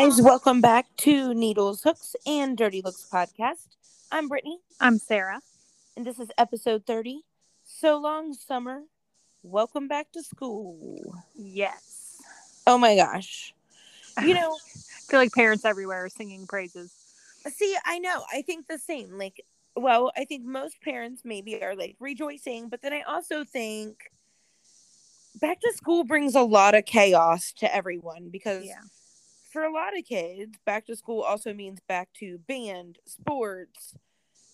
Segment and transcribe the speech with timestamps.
[0.00, 3.76] guys, welcome back to Needles, Hooks, and Dirty Looks podcast.
[4.10, 5.40] I'm Brittany, I'm Sarah.
[5.94, 7.20] and this is episode 30.
[7.64, 8.84] So long, summer.
[9.42, 11.14] Welcome back to school.
[11.34, 12.16] Yes.
[12.66, 13.52] Oh my gosh.
[14.24, 16.94] You know, I feel like parents everywhere are singing praises.
[17.54, 19.18] see, I know, I think the same.
[19.18, 19.44] Like,
[19.76, 24.10] well, I think most parents maybe are like rejoicing, but then I also think
[25.42, 28.80] back to school brings a lot of chaos to everyone because Yeah.
[29.50, 33.94] For a lot of kids, back to school also means back to band, sports,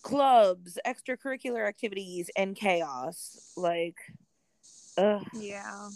[0.01, 3.53] clubs, extracurricular activities, and chaos.
[3.55, 3.97] Like,
[4.97, 5.23] ugh.
[5.33, 5.89] Yeah.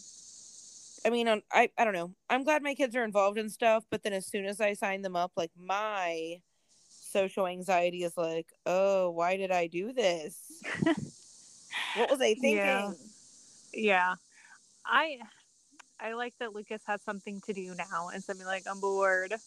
[1.03, 2.13] I mean, I I don't know.
[2.29, 5.01] I'm glad my kids are involved in stuff, but then as soon as I sign
[5.01, 6.41] them up, like my
[6.89, 10.39] social anxiety is like, oh, why did I do this?
[11.95, 12.55] What was I thinking?
[12.55, 12.91] Yeah.
[13.73, 14.15] Yeah.
[14.85, 15.19] I
[16.01, 19.33] I like that Lucas has something to do now and so I'm like, I'm bored.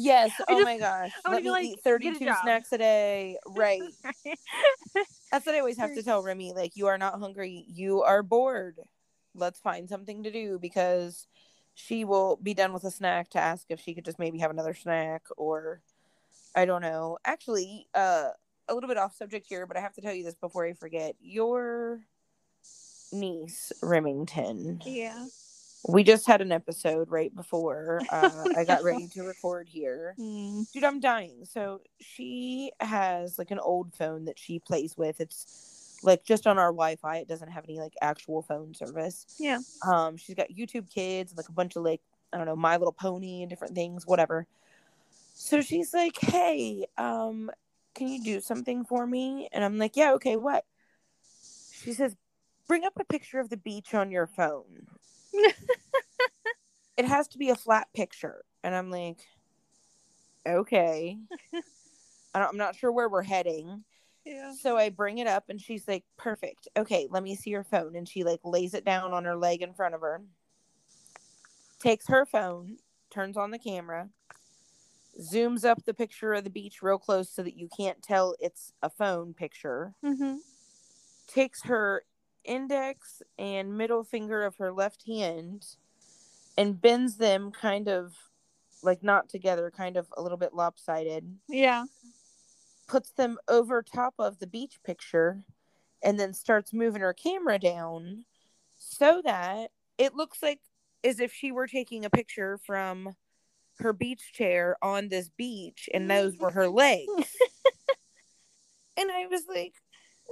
[0.00, 0.30] Yes.
[0.40, 1.10] I Oh just- my gosh.
[1.24, 3.38] I wanna Let be me like, eat get a 32 snacks a day.
[3.48, 3.82] Right.
[5.32, 6.52] That's what I always have to tell Remy.
[6.52, 7.64] Like, you are not hungry.
[7.68, 8.76] You are bored.
[9.34, 11.26] Let's find something to do because
[11.74, 14.50] she will be done with a snack to ask if she could just maybe have
[14.52, 15.80] another snack or
[16.54, 17.18] I don't know.
[17.24, 18.28] Actually, uh,
[18.68, 20.74] a little bit off subject here, but I have to tell you this before I
[20.74, 21.16] forget.
[21.20, 22.00] Your
[23.12, 25.26] niece, Remington, yeah.
[25.86, 30.14] We just had an episode right before uh, I got ready to record here.
[30.18, 30.70] Mm.
[30.72, 31.44] dude i'm dying.
[31.44, 35.20] So she has like an old phone that she plays with.
[35.20, 37.18] It's like just on our wi-fi.
[37.18, 39.26] It doesn't have any like actual phone service.
[39.38, 39.60] Yeah.
[39.86, 42.00] um she's got youtube kids and like a bunch of like
[42.32, 44.46] i don't know my little pony and different things whatever.
[45.34, 47.50] So she's like hey um
[47.94, 49.48] can you do something for me?
[49.52, 50.64] And i'm like yeah okay what?
[51.72, 52.16] She says
[52.66, 54.86] bring up a picture of the beach on your phone
[56.96, 58.44] it has to be a flat picture.
[58.62, 59.18] And i'm like
[60.46, 61.18] okay.
[62.34, 63.84] I i'm not sure where we're heading.
[64.24, 64.52] Yeah.
[64.60, 66.68] so i bring it up and she's like perfect.
[66.76, 67.96] Okay let me see your phone.
[67.96, 70.22] And she like lays it down on her leg in front of her.
[71.80, 72.78] Takes her phone
[73.10, 74.08] turns on the camera
[75.20, 78.72] zooms up the picture of the beach real close so that you can't tell it's
[78.82, 79.94] a phone picture.
[80.04, 80.36] Mm-hmm.
[81.26, 82.04] takes her
[82.48, 85.66] index and middle finger of her left hand
[86.56, 88.14] and bends them kind of
[88.82, 91.84] like not together, kind of a little bit lopsided, Yeah.
[92.88, 95.42] puts them over top of the beach picture,
[96.02, 98.24] and then starts moving her camera down
[98.76, 100.60] so that it looks like
[101.04, 103.14] as if she were taking a picture from
[103.80, 107.06] her beach chair on this beach and those were her legs.
[108.96, 109.74] and I was like,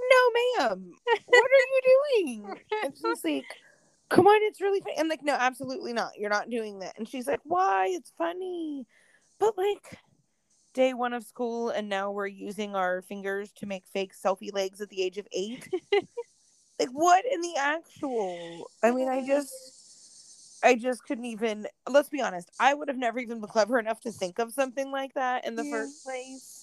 [0.09, 0.91] no, ma'am,
[1.25, 2.55] what are you doing?
[2.83, 3.45] And she's like,
[4.09, 4.95] come on, it's really funny.
[4.99, 6.11] I'm like, no, absolutely not.
[6.17, 6.97] You're not doing that.
[6.97, 7.87] And she's like, why?
[7.89, 8.85] It's funny.
[9.39, 9.99] But like,
[10.73, 14.81] day one of school, and now we're using our fingers to make fake selfie legs
[14.81, 15.67] at the age of eight.
[16.79, 18.69] like, what in the actual?
[18.83, 19.51] I mean, I just.
[20.63, 21.67] I just couldn't even.
[21.87, 22.49] Let's be honest.
[22.59, 25.55] I would have never even been clever enough to think of something like that in
[25.55, 25.71] the Yeah.
[25.71, 26.56] first place.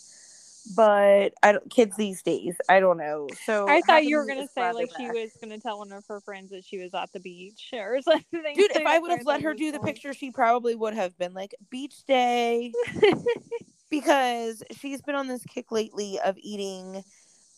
[0.75, 1.71] But I don't.
[1.71, 3.29] Kids these days, I don't know.
[3.45, 6.05] So I thought you were gonna say lather like she was gonna tell one of
[6.09, 8.57] her friends that she was at the beach or something.
[8.57, 9.93] Dude, if I would have let her do the funny.
[9.93, 12.73] picture, she probably would have been like beach day
[13.91, 17.05] because she's been on this kick lately of eating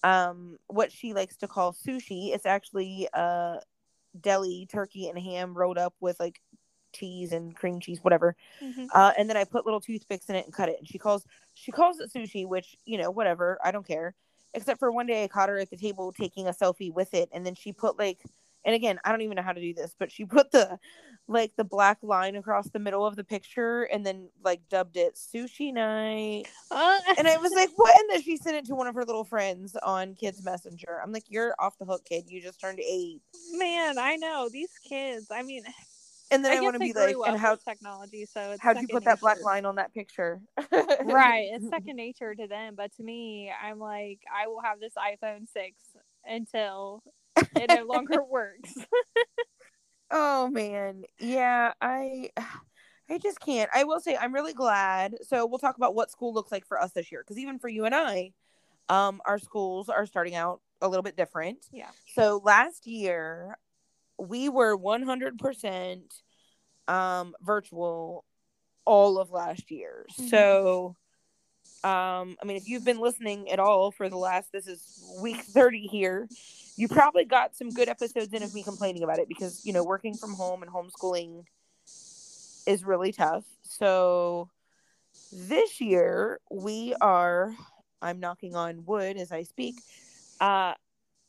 [0.03, 2.35] um what she likes to call sushi.
[2.35, 3.59] It's actually uh
[4.21, 6.41] deli turkey and ham rolled up with like
[6.97, 8.37] cheese and cream cheese, whatever.
[8.63, 8.89] Mhm.
[8.93, 10.79] Uh, and then I put little toothpicks in it and cut it.
[10.79, 11.25] And she calls
[11.55, 13.59] she calls it sushi, which you know whatever.
[13.65, 14.15] I don't care.
[14.55, 17.29] Except for one day I caught her at the table taking a selfie with it,
[17.33, 18.21] and then she put like,
[18.65, 20.79] and again I don't even know how to do this, but she put the
[21.29, 25.17] like the black line across the middle of the picture, and then like dubbed it
[25.17, 26.45] sushi night.
[26.71, 27.99] Uh, And I was like, what?
[27.99, 31.01] And then she sent it to one of her little friends on Kids Messenger.
[31.03, 32.25] I'm like, you're off the hook, kid.
[32.29, 33.21] You just turned eight.
[33.53, 35.27] man, I know these kids.
[35.31, 35.65] I mean,
[36.31, 39.05] And then I, I, want to be like, and how technology, so how'd you put
[39.05, 40.41] that black line on that picture?
[40.73, 44.95] right, it's second nature to them, but to me, I'm like, I will have this
[44.99, 45.77] iPhone six
[46.25, 47.03] until
[47.37, 48.75] it no longer works.
[50.11, 52.31] Oh man, yeah, I
[53.09, 53.71] I just can't.
[53.73, 55.15] I will say I'm really glad.
[55.23, 57.69] So we'll talk about what school looks like for us this year because even for
[57.69, 58.33] you and I,
[58.89, 61.67] um our schools are starting out a little bit different.
[61.73, 61.91] Yeah.
[62.15, 63.59] So last year
[64.19, 66.01] we were 100%
[66.89, 68.25] um virtual
[68.85, 70.07] all of last year.
[70.19, 70.29] Mhm.
[70.31, 70.97] So
[71.85, 75.43] um I mean if you've been listening at all for the last this is week
[75.43, 76.29] 30 here,
[76.77, 79.85] you probably got some good episodes in of me complaining about it because, you know,
[79.85, 81.45] working from home and homeschooling
[82.67, 83.45] is really tough.
[83.63, 84.49] so
[85.33, 87.55] this year we are
[88.01, 89.75] I'm knocking on wood as I speak,
[90.41, 90.75] uh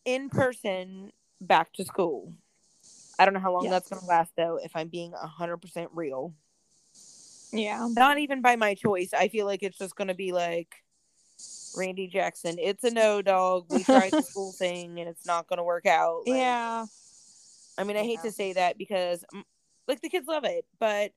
[0.06, 1.12] in person
[1.42, 2.34] back to school.
[3.20, 3.72] I don't know how long Yes.
[3.72, 6.34] that's going to last though if I'm being 100% real.
[7.52, 7.88] Yeah.
[7.92, 9.14] Not even by my choice.
[9.14, 10.76] I feel like it's just going to be like
[11.76, 12.58] Randy Jackson.
[12.60, 13.66] It's a no dog.
[13.70, 16.24] We tried the school thing and it's not going to work out.
[16.28, 16.86] Like, Yeah.
[17.78, 19.44] I mean, I hate to say that because mm,
[19.88, 21.12] like the kids love it, but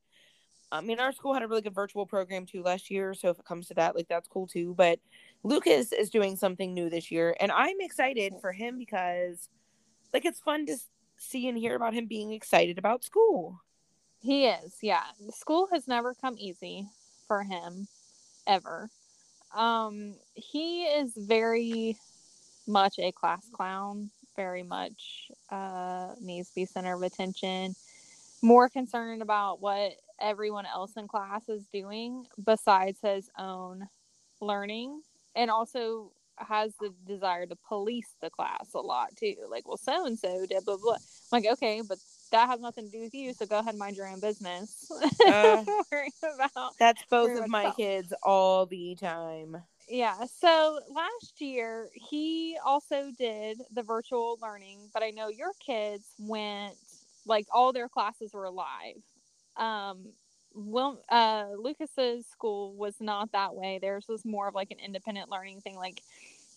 [0.73, 3.13] I mean, our school had a really good virtual program too last year.
[3.15, 4.75] So if it comes to that, like that's cool too.
[4.77, 5.01] But
[5.43, 9.49] Lucas is doing something new this year, and I'm excited for him because
[10.15, 10.77] like it's fun to
[11.21, 13.61] see and hear about him being excited about school.
[14.21, 15.05] He is, yeah.
[15.31, 16.87] School has never come easy
[17.27, 17.87] for him
[18.47, 18.91] ever.
[19.55, 21.97] Um, he is very
[22.67, 27.75] much a class clown, very much uh needs to be center of attention,
[28.43, 33.89] more concerned about what everyone else in class is doing besides his own
[34.41, 35.03] learning
[35.35, 39.35] and also has the desire to police the class a lot too.
[39.51, 40.97] Like, well, so and so did blah blah.
[41.33, 41.99] Like, okay, but
[42.33, 43.33] that has nothing to do with you.
[43.33, 44.91] So go ahead and mind your own business.
[45.27, 49.63] Uh, Worry about That's both of my kids all the time.
[49.89, 50.25] yeah.
[50.41, 56.75] So last year he also did the virtual learning, but I know your kids went
[57.27, 59.03] like all their classes were live.
[59.57, 60.13] Um,
[60.55, 63.79] well, uh, Lucas's school was not that way.
[63.81, 65.77] Theirs was more of like an independent learning thing.
[65.77, 66.03] Like,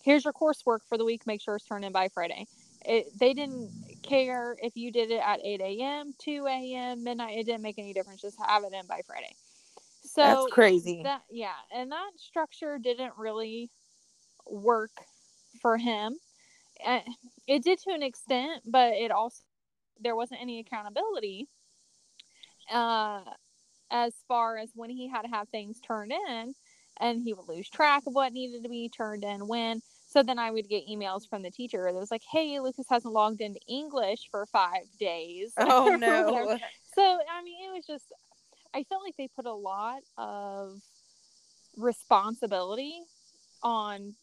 [0.02, 1.26] here's your coursework for the week.
[1.26, 2.46] Make sure it's turned in by Friday.
[2.84, 3.70] It, they didn't
[4.04, 7.38] care if you did it at 8 a.m., 2 a.m., midnight.
[7.38, 8.22] It didn't make any difference.
[8.22, 9.36] Just have it in by Friday.
[10.02, 11.02] So That's crazy.
[11.02, 13.70] that yeah, and that structure didn't really
[14.46, 14.92] work
[15.60, 16.16] for him.
[16.84, 17.00] Uh,
[17.46, 19.42] It did to an extent, but it also
[20.00, 21.48] there wasn't any accountability
[22.70, 23.22] uh,
[23.90, 26.54] as far as when he had to have things turned in,
[27.00, 29.80] and he would lose track of what needed to be turned in when.
[30.14, 33.12] So then I would get emails from the teacher that was like, "Hey, Lucas hasn't
[33.12, 36.56] logged into English for five days." oh no.
[36.94, 38.04] So I mean, it was just
[38.72, 40.80] I felt like they put a lot of
[41.76, 43.02] responsibility
[43.64, 44.14] on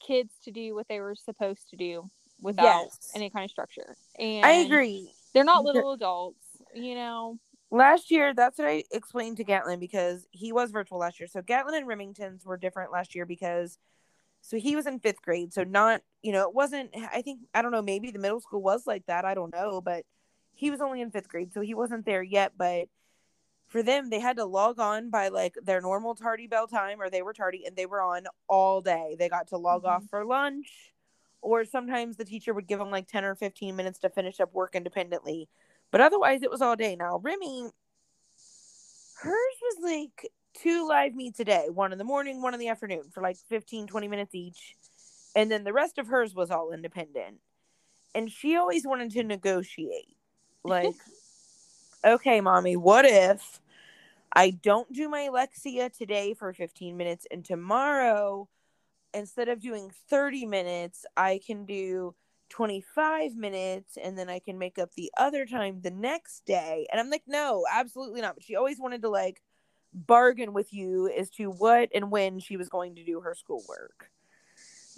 [0.00, 3.10] kids to do what they were supposed to do without Yes.
[3.14, 3.96] any kind of structure.
[4.18, 5.10] And I agree.
[5.34, 6.38] They're not little adults,
[6.74, 7.38] you know.
[7.70, 11.26] Last year, that's what I explained to Gatlin because he was virtual last year.
[11.26, 13.78] So Gatlin and Remington's were different last year because
[14.46, 15.54] so he was in fifth grade.
[15.54, 18.62] So not, you know, it wasn't I think I don't know, maybe the middle school
[18.62, 19.24] was like that.
[19.24, 20.04] I don't know, but
[20.52, 22.52] he was only in fifth grade, so he wasn't there yet.
[22.56, 22.88] But
[23.68, 27.08] for them, they had to log on by like their normal tardy bell time or
[27.08, 29.16] they were tardy and they were on all day.
[29.18, 30.08] They got to log off mm-hmm.
[30.08, 30.92] for lunch
[31.40, 34.52] or sometimes the teacher would give them like 10 or 15 minutes to finish up
[34.52, 35.48] work independently.
[35.90, 36.96] But otherwise, it was all day.
[36.96, 37.70] Now, Remy,
[39.22, 42.68] hers was like two live meets a day one in the morning, one in the
[42.68, 44.76] afternoon for like 15, 20 minutes each.
[45.36, 47.38] And then the rest of hers was all independent.
[48.14, 50.08] And she always wanted to negotiate.
[50.66, 50.94] Like,
[52.02, 53.60] okay, mommy, what if
[54.32, 58.48] I don't do my Lexia today for 15 minutes and tomorrow,
[59.12, 62.14] instead of doing 30 minutes, I can do
[62.48, 66.86] 25 minutes and then I can make up the other time the next day.
[66.90, 68.36] And I'm like, no, absolutely not.
[68.36, 69.42] But she always wanted to like
[69.94, 74.10] bargain with you as to what and when she was going to do her schoolwork.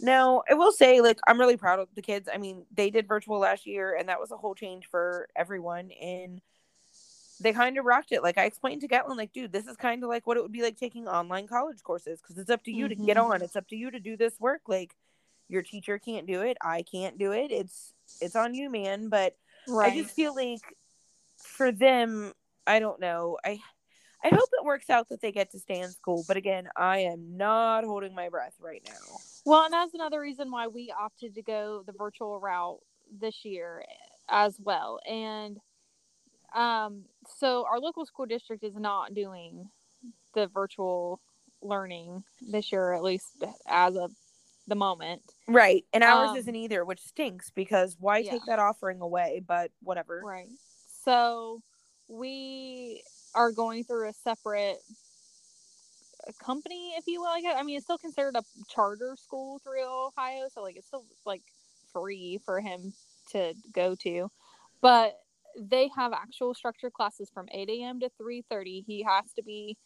[0.01, 2.29] Now, I will say, like, I'm really proud of the kids.
[2.33, 5.91] I mean, they did virtual last year, and that was a whole change for everyone.
[5.93, 6.41] And
[7.41, 8.23] they kind of rocked it.
[8.23, 10.53] Like, I explained to Gatlin, like, dude, this is kind of like what it would
[10.53, 13.25] be like taking online college courses because it's up to you to get Mhm.
[13.25, 13.43] on.
[13.43, 14.63] It's up to you to do this work.
[14.67, 14.95] Like,
[15.49, 16.57] your teacher can't do it.
[16.61, 17.51] I can't do it.
[17.51, 19.09] It's it's on you, man.
[19.09, 19.37] But
[19.69, 19.93] Right.
[19.93, 20.61] I just feel like
[21.39, 22.33] for them,
[22.67, 23.39] I don't know.
[23.45, 23.61] I
[24.27, 26.25] I hope it works out that they get to stay in school.
[26.27, 29.19] But again, I am not holding my breath right now.
[29.45, 32.81] Well, and that's another reason why we opted to go the virtual route
[33.21, 33.85] this year
[34.29, 34.99] as well.
[35.09, 35.59] And
[36.55, 37.05] um,
[37.39, 39.69] so our local school district is not doing
[40.35, 41.21] the virtual
[41.63, 44.13] learning this year, at least as of
[44.67, 45.23] the moment.
[45.47, 45.85] Right.
[45.93, 48.33] And ours Um, isn't either, which stinks because why yeah.
[48.33, 49.43] take that offering away?
[49.47, 50.21] But whatever.
[50.25, 50.49] Right.
[51.05, 51.63] So
[52.09, 53.03] we
[53.37, 54.81] are going through a separate
[56.45, 57.29] company, if you will.
[57.29, 61.05] Like, I mean, it's still considered a charter school through Ohio, so like it's still
[61.25, 61.43] like
[61.93, 62.95] free for him
[63.33, 64.31] to go to,
[64.81, 65.21] but
[65.59, 68.01] they have actual structured classes from 8 a.m.
[68.01, 68.85] to 3:30.
[68.87, 69.77] He has to be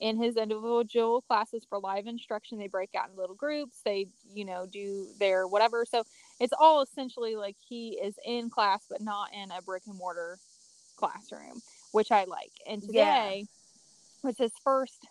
[0.00, 2.58] in his individual classes for live instruction.
[2.58, 3.80] They break out in little groups.
[3.84, 5.84] They, you know, do their whatever.
[5.84, 6.04] So
[6.40, 10.38] it's all essentially like he is in class, but not in a brick and mortar
[10.98, 11.62] classroom,
[11.92, 12.52] which I like.
[12.66, 13.14] And Yeah.
[13.14, 13.46] today
[14.22, 15.06] was his first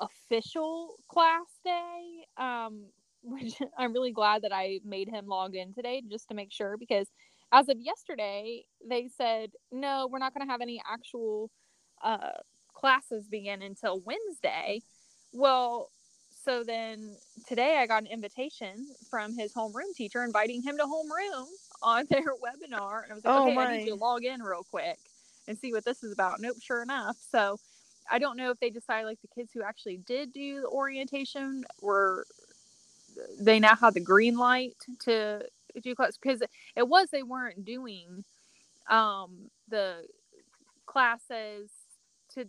[0.00, 2.26] official class day.
[2.36, 2.86] Um,
[3.26, 6.76] which I'm really glad that I made him log in today just to make sure
[6.76, 7.08] because
[7.52, 11.50] as of yesterday, they said, no, we're not going to have any actual
[12.02, 12.32] uh,
[12.74, 14.82] classes begin until Wednesday.
[15.32, 15.90] Well,
[16.44, 17.16] so then
[17.48, 21.46] today I got an invitation from his homeroom teacher inviting him to homeroom
[21.80, 23.04] on their webinar.
[23.04, 23.64] And I was like, oh okay, my.
[23.64, 24.98] I need you to log in real quick
[25.46, 26.40] and see what this is about.
[26.40, 27.16] Nope, sure enough.
[27.30, 27.58] So
[28.10, 31.64] I don't know if they decided like the kids who actually did do the orientation
[31.80, 32.26] were
[33.38, 35.42] they now have the green light to
[35.82, 36.42] do class because
[36.76, 38.24] it was they weren't doing
[38.88, 40.04] um the
[40.86, 41.70] classes
[42.32, 42.46] to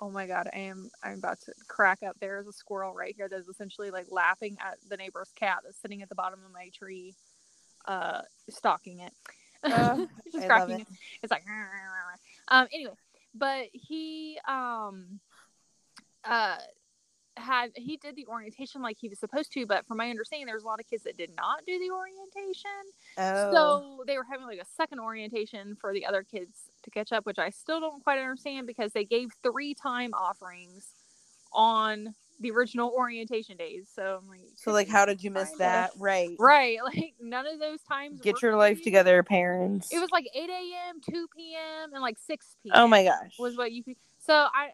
[0.00, 3.28] oh my god i am i'm about to crack up there's a squirrel right here
[3.28, 6.70] that's essentially like laughing at the neighbor's cat that's sitting at the bottom of my
[6.74, 7.14] tree
[7.86, 9.12] uh stalking it
[9.64, 9.96] uh,
[10.32, 10.86] just cracking it.
[11.22, 11.44] it's like
[12.48, 12.94] um anyway
[13.34, 15.20] but he um
[16.24, 16.56] uh
[17.36, 20.62] had he did the orientation like he was supposed to, but from my understanding, there's
[20.62, 22.70] a lot of kids that did not do the orientation.
[23.18, 23.52] Oh.
[23.52, 27.26] So they were having like a second orientation for the other kids to catch up,
[27.26, 30.88] which I still don't quite understand because they gave three time offerings
[31.52, 33.88] on the original orientation days.
[33.94, 35.92] So I'm like, so like, how did you miss that?
[35.98, 36.78] Right, right.
[36.84, 38.20] Like none of those times.
[38.20, 38.84] Get your life you.
[38.84, 39.92] together, parents.
[39.92, 42.72] It was like 8 a.m., 2 p.m., and like 6 p.m.
[42.76, 43.82] Oh my gosh, was what you.
[44.18, 44.70] So I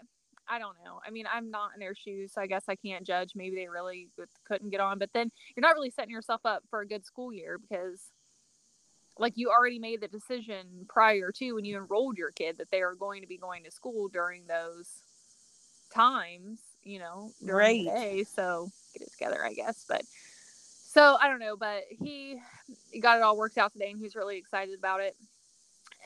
[0.50, 1.00] I don't know.
[1.07, 3.33] I mean, I'm not in their shoes, so I guess I can't judge.
[3.37, 4.09] Maybe they really
[4.49, 7.33] couldn't get on, but then you're not really setting yourself up for a good school
[7.33, 8.11] year because,
[9.17, 12.83] like, you already made the decision prior to when you enrolled your kid that they
[12.83, 15.02] are going to be going to school during those
[15.95, 17.94] times, you know, during right.
[17.94, 18.25] the day.
[18.25, 19.84] So get it together, I guess.
[19.88, 20.02] But
[20.87, 22.40] so I don't know, but he
[23.00, 25.16] got it all worked out today, and he was really excited about it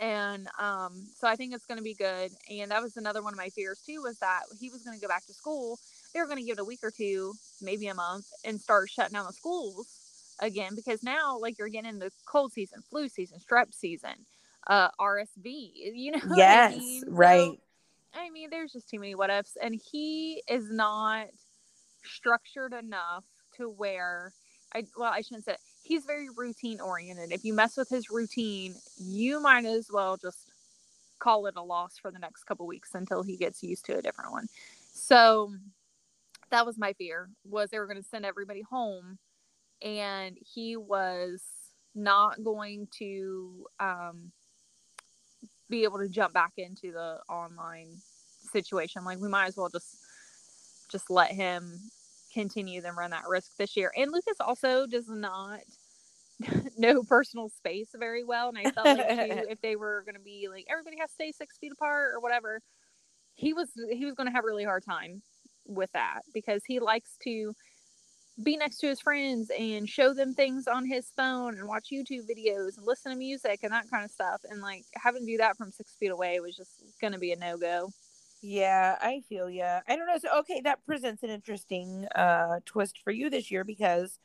[0.01, 2.33] and um, so I think it's going to be good.
[2.51, 5.01] And that was another one of my fears too was that he was going to
[5.01, 5.79] go back to school.
[6.13, 8.91] They were going to give it a week or two, maybe a month, and start
[8.91, 9.89] shutting down the schools
[10.41, 14.15] again because now, like, you're getting the cold season, flu season, strep season,
[14.67, 15.45] uh, RSV.
[15.95, 16.37] You know?
[16.37, 17.03] Yes, I mean?
[17.09, 17.51] right.
[18.15, 21.27] I mean, there's just too many what ifs, and he is not
[22.05, 23.25] structured enough
[23.57, 24.33] to where
[24.75, 27.33] I well, I shouldn't say he's very routine oriented.
[27.33, 30.51] If you mess with his routine, you might as well just
[31.19, 34.03] call it a loss for the next couple weeks until he gets used to a
[34.03, 34.47] different one.
[34.93, 35.55] So
[36.51, 39.19] that was my fear was they were going to send everybody home
[39.83, 41.43] and he was
[41.95, 44.33] not going to um,
[45.71, 47.89] be able to jump back into the online
[48.53, 49.97] situation like we might as well just
[50.91, 51.81] just let him
[52.33, 53.93] continue them run that risk this year.
[53.97, 55.61] And Lucas also does not
[56.79, 58.49] know personal space very well.
[58.49, 61.15] And I felt like too, if they were going to be like everybody has to
[61.15, 62.61] stay six feet apart or whatever,
[63.35, 65.23] he was he was going to have a really hard time
[65.67, 67.53] with that because he likes to
[68.43, 72.29] be next to his friends and show them things on his phone and watch YouTube
[72.29, 74.41] videos and listen to music and that kind of stuff.
[74.49, 77.33] And like having to do that from six feet away was just going to be
[77.33, 77.91] a no go.
[78.43, 79.81] Yeah, I feel yeah.
[79.89, 80.19] I don't know.
[80.19, 84.19] So okay, that presents an interesting uh twist for you this year because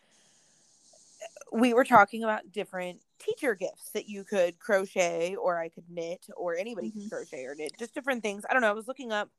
[1.52, 6.26] we were talking about different teacher gifts that you could crochet or I could knit
[6.36, 7.02] or anybody mm-hmm.
[7.02, 7.74] can crochet or knit.
[7.78, 8.44] Just different things.
[8.50, 8.70] I don't know.
[8.70, 9.30] I was looking up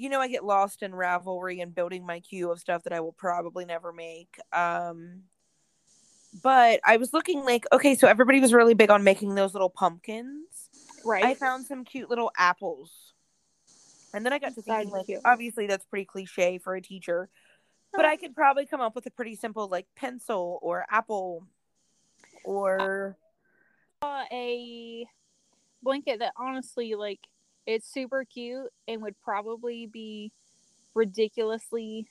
[0.00, 3.00] you know, I get lost in Ravelry and building my queue of stuff that I
[3.00, 4.38] will probably never make.
[4.52, 5.24] Um
[6.42, 9.68] but I was looking like, okay, so everybody was really big on making those little
[9.68, 10.70] pumpkins.
[11.04, 11.24] Right.
[11.24, 13.12] I found some cute little apples
[14.14, 17.28] and then I got to thinking, like, obviously that's pretty cliche for a teacher,
[17.92, 21.46] but I could probably come up with a pretty simple like pencil or apple
[22.44, 23.16] or
[24.02, 25.04] uh, a
[25.82, 27.20] blanket that honestly like
[27.70, 30.32] it's super cute and would probably be
[30.94, 32.06] ridiculously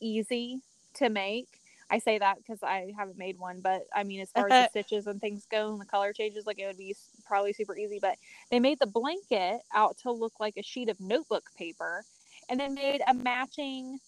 [0.00, 0.60] easy
[0.94, 1.48] to make
[1.90, 4.70] I say that because I haven't made one, but I mean, as far as the
[4.82, 7.98] stitches and things go and the color changes, like it would be probably super easy.
[8.00, 8.16] But
[8.50, 12.04] they made the blanket out to look like a sheet of notebook paper,
[12.48, 13.98] and then made a matching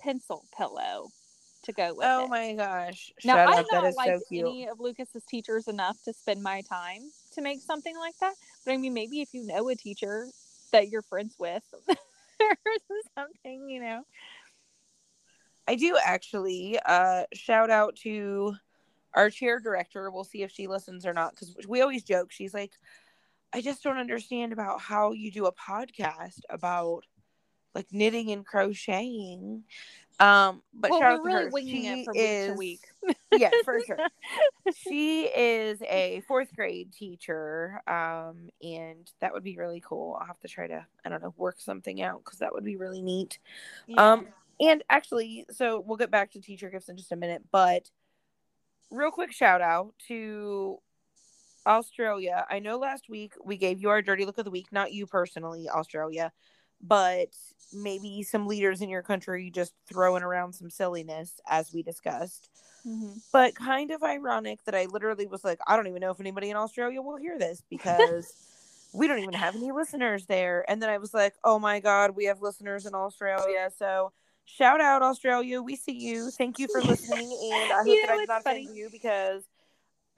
[0.00, 1.08] pencil pillow
[1.64, 2.30] to go with oh it.
[2.30, 3.12] my gosh!
[3.24, 7.02] Now Shut I don't like so any of Lucas's teachers enough to spend my time
[7.34, 8.34] to make something like that.
[8.68, 10.26] But I mean, maybe if you know a teacher
[10.72, 12.56] that you're friends with, or
[13.16, 14.02] something, you know.
[15.66, 16.78] I do actually.
[16.84, 18.56] Uh, shout out to
[19.14, 20.10] our chair director.
[20.10, 22.30] We'll see if she listens or not because we always joke.
[22.30, 22.72] She's like,
[23.54, 27.06] I just don't understand about how you do a podcast about
[27.74, 29.64] like knitting and crocheting.
[30.20, 31.50] Um, but well, shout we're out to really her.
[31.50, 33.40] winging She it from is, week to week.
[33.40, 33.98] yeah, for sure.
[34.76, 40.16] she is a fourth grade teacher, um, and that would be really cool.
[40.20, 42.76] I'll have to try to, I don't know, work something out because that would be
[42.76, 43.38] really neat.
[43.86, 44.12] Yeah.
[44.12, 44.28] Um,
[44.60, 47.90] and actually, so we'll get back to teacher gifts in just a minute, but
[48.90, 50.78] real quick shout out to
[51.66, 52.44] Australia.
[52.50, 55.06] I know last week we gave you our dirty look of the week, not you
[55.06, 56.32] personally, Australia,
[56.80, 57.28] but
[57.72, 62.48] maybe some leaders in your country just throwing around some silliness as we discussed.
[62.86, 63.20] Mhm.
[63.32, 66.50] But kind of ironic that I literally was like, I don't even know if anybody
[66.50, 68.32] in Australia will hear this because
[68.92, 70.64] we don't even have any listeners there.
[70.68, 73.70] And then I was like, oh my God, we have listeners in Australia.
[73.78, 74.12] So
[74.44, 75.60] shout out, Australia.
[75.60, 76.30] We see you.
[76.30, 77.30] Thank you for listening.
[77.52, 79.44] And I hope You that I did not offend you because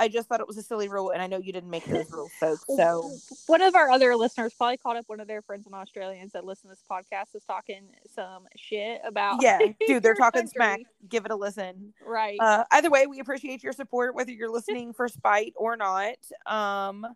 [0.01, 1.11] I just thought it was a silly rule.
[1.11, 2.65] And I know you didn't make those rules, folks.
[2.77, 3.11] So
[3.47, 6.31] one of our other listeners probably called up one of their friends in Australia and
[6.31, 10.55] said, "Listen, to this podcast is talking some shit about." yeah, dude, they're talking country."
[10.57, 10.81] smack.
[11.09, 11.93] Give it a listen.
[12.05, 12.39] Right.
[12.41, 16.17] uh, either way we appreciate your support whether you're listening for spite or not
[16.47, 17.07] um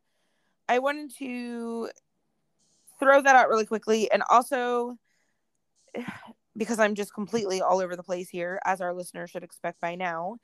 [0.68, 1.88] i wanted to
[2.98, 4.96] throw that out really quickly and also
[6.56, 9.94] because i'm just completely all over the place here as our listeners should expect by
[9.94, 10.36] now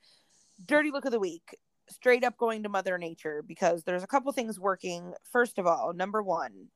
[0.65, 1.55] dirty look of the week
[1.91, 5.93] straight up going to mother nature because there's a couple things working first of all
[5.93, 6.67] number one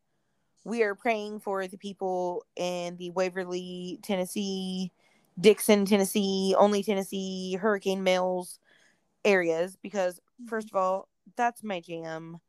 [0.63, 4.91] we are praying for the people in the waverly tennessee
[5.39, 8.60] Dickson, Tennessee, only Tennessee, Hurricane Mills
[9.24, 10.48] areas because mm-hmm.
[10.48, 12.39] first of all, that's my jam.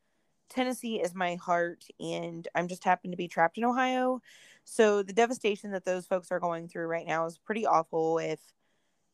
[0.49, 4.21] Tennessee is my heart and I'm just happen to be trapped in Ohio.
[4.65, 8.19] So the devastation that those folks are going through right now is pretty awful.
[8.19, 8.41] If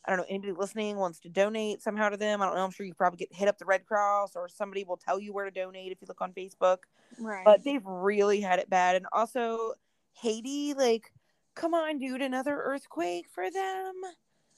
[0.05, 2.65] I don't know anybody listening wants to donate somehow to them, I don't know.
[2.65, 5.33] I'm sure you probably get hit up the Red Cross or somebody will tell you
[5.33, 6.79] where to donate if you look on Facebook
[7.19, 7.45] right.
[7.45, 9.75] but they've really had it bad and also
[10.15, 11.13] haiti like
[11.55, 13.93] come on dude another earthquake for them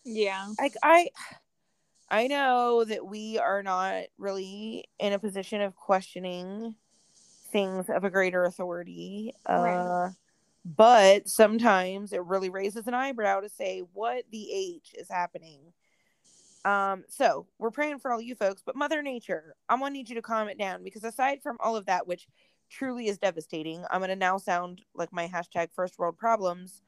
[0.04, 0.48] yeah.
[0.60, 1.08] like i
[2.10, 6.74] i know that we are not really in a position of questioning
[7.52, 10.10] things of a greater authority uh Right.
[10.64, 15.60] But sometimes it really raises an eyebrow to say what the h is happening.
[16.64, 20.14] Um so we're praying for all you folks but mother nature i'm gonna need you
[20.14, 22.26] to calm it down because aside from all of that which
[22.70, 26.80] truly is devastating i'm gonna now sound like my hashtag first world problems.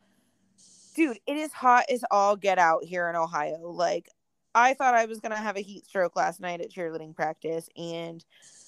[0.95, 3.71] Dude it is hot as all get out here in ohio.
[3.71, 4.09] Like
[4.55, 8.25] i thought i was gonna have a heat stroke last night at cheerleading practice and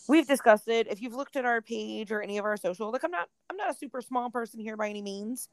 [0.09, 3.05] we've discussed it if you've looked at our page or any of our social like
[3.05, 5.49] i'm not i'm not a super small person here by any means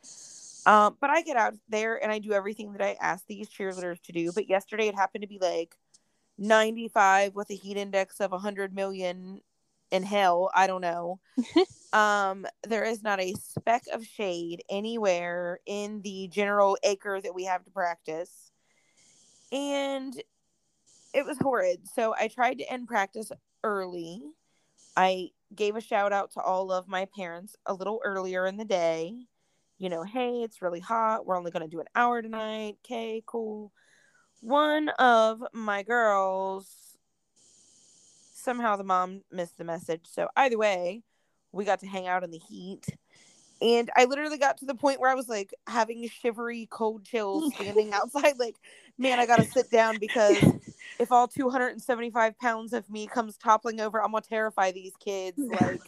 [0.65, 4.01] um, but I get out there and I do everything that I ask these cheerleaders
[4.03, 4.31] to do.
[4.33, 5.75] But yesterday it happened to be like
[6.37, 9.41] 95 with a heat index of 100 million
[9.91, 10.49] in hell.
[10.55, 11.19] I don't know.
[11.93, 17.45] um, there is not a speck of shade anywhere in the general acre that we
[17.45, 18.51] have to practice.
[19.51, 20.15] And
[21.13, 21.87] it was horrid.
[21.93, 23.31] So I tried to end practice
[23.63, 24.23] early.
[24.95, 28.65] I gave a shout out to all of my parents a little earlier in the
[28.65, 29.27] day
[29.77, 31.25] you know, hey, it's really hot.
[31.25, 32.77] We're only going to do an hour tonight.
[32.85, 33.71] Okay, cool.
[34.41, 36.69] One of my girls,
[38.33, 40.01] somehow the mom missed the message.
[40.05, 41.03] So, either way,
[41.51, 42.85] we got to hang out in the heat.
[43.61, 47.53] And I literally got to the point where I was like having shivery cold chills
[47.55, 48.37] standing outside.
[48.37, 48.55] Like,
[48.97, 50.37] man, I got to sit down because
[50.99, 55.37] if all 275 pounds of me comes toppling over, I'm going to terrify these kids.
[55.49, 55.81] Like,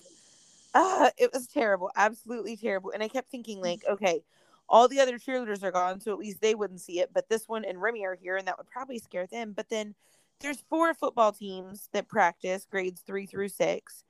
[0.73, 2.91] uh, it was terrible, absolutely terrible.
[2.91, 4.21] And I kept thinking, like, okay,
[4.69, 7.09] all the other cheerleaders are gone, so at least they wouldn't see it.
[7.13, 9.53] But this one and Remy are here, and that would probably scare them.
[9.55, 9.95] But then
[10.39, 14.03] there's four football teams that practice grades three through six,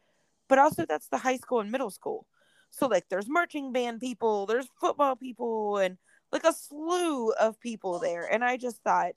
[0.49, 2.25] but also that's the high school and middle school.
[2.69, 5.97] So like, there's marching band people, there's football people, and
[6.31, 8.31] like a slew of people there.
[8.31, 9.13] And I just thought,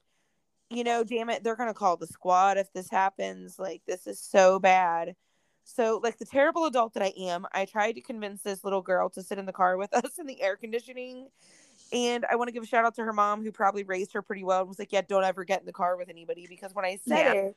[0.70, 3.58] you know, damn it, they're gonna call the squad if this happens.
[3.58, 5.16] Like, this is so bad.
[5.64, 9.08] So, like the terrible adult that I am, I tried to convince this little girl
[9.10, 11.28] to sit in the car with us in the air conditioning.
[11.92, 14.22] And I want to give a shout out to her mom, who probably raised her
[14.22, 16.46] pretty well and was like, Yeah, don't ever get in the car with anybody.
[16.48, 17.32] Because when I said Yeah.
[17.32, 17.56] it,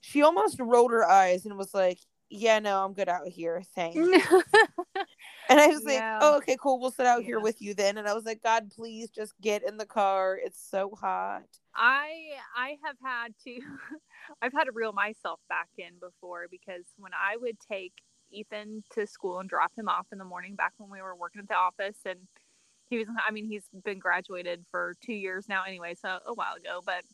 [0.00, 1.98] she almost rolled her eyes and was like,
[2.30, 3.62] Yeah, no, I'm good out here.
[3.74, 3.98] Thanks.
[5.48, 6.20] And I was like, Yeah.
[6.20, 6.78] Oh, okay, cool.
[6.80, 7.98] We'll sit out here with you then.
[7.98, 10.38] And I was like, God, please just get in the car.
[10.42, 11.44] It's so hot.
[11.74, 13.60] I I have had to
[14.42, 17.92] I've had to reel myself back in before because when I would take
[18.30, 21.40] Ethan to school and drop him off in the morning back when we were working
[21.40, 22.20] at the office and
[22.88, 26.54] he was I mean he's been graduated for 2 years now anyway so a while
[26.56, 27.04] ago but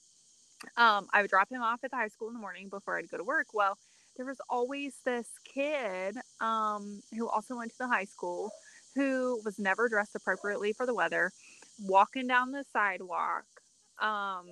[0.77, 3.11] um I would drop him off at the high school in the morning before I'd
[3.11, 3.79] go to work well
[4.17, 8.51] there was always this kid um who also went to the high school
[8.95, 11.31] who was never dressed appropriately for the weather
[11.81, 13.45] walking down the sidewalk
[14.01, 14.47] um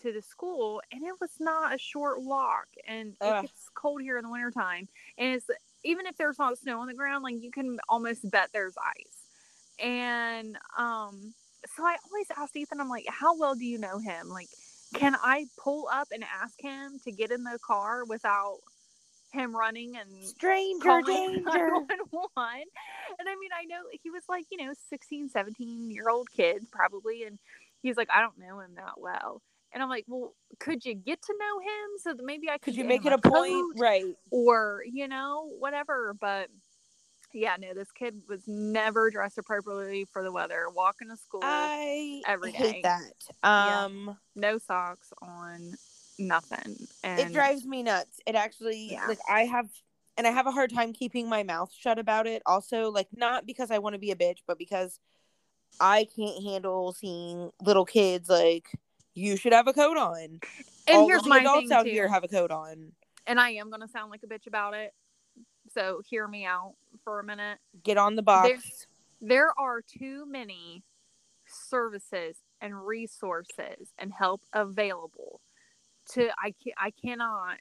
[0.00, 3.44] to the school and it was not a short walk and Ugh.
[3.44, 5.46] it gets cold here in the wintertime and it's
[5.84, 9.84] even if there's not snow on the ground like you can almost bet there's ice
[9.84, 11.34] and um
[11.74, 14.48] so i always asked ethan i'm like how well do you know him like
[14.94, 18.58] can i pull up and ask him to get in the car without
[19.36, 21.44] him running and Stranger danger.
[21.44, 22.64] 911.
[23.18, 26.66] And I mean, I know he was like, you know, 16, 17 year old kid
[26.72, 27.22] probably.
[27.24, 27.38] And
[27.82, 29.42] he's like, I don't know him that well.
[29.72, 32.62] And I'm like, well, could you get to know him so that maybe I could,
[32.62, 33.78] Could you make it a point?
[33.78, 34.14] Right.
[34.30, 36.14] or, you know, whatever.
[36.18, 36.48] But
[37.34, 42.22] yeah, no, this kid was never dressed appropriately for the weather, walking to school, I
[42.26, 42.80] every hate day.
[42.84, 43.02] that.
[43.44, 43.84] Yeah.
[43.84, 45.74] Um no socks on,
[46.18, 46.86] nothing.
[47.04, 48.20] And it drives me nuts.
[48.26, 49.06] It actually Yeah.
[49.08, 49.68] like I have
[50.16, 52.42] and I have a hard time keeping my mouth shut about it.
[52.46, 54.98] Also, like not because I want to be a bitch, but because
[55.78, 58.70] I can't handle seeing little kids like
[59.14, 60.40] you should have a coat on.
[60.88, 61.90] and All here's my adults thing out too.
[61.90, 62.92] here have a coat on.
[63.26, 64.94] and I am gonna sound like a bitch about it.
[65.74, 66.74] So hear me out
[67.04, 67.58] for a minute.
[67.82, 68.86] Get on the box.
[69.20, 70.82] There are too many
[71.46, 75.40] services and resources and help available
[76.12, 77.58] to I can I cannot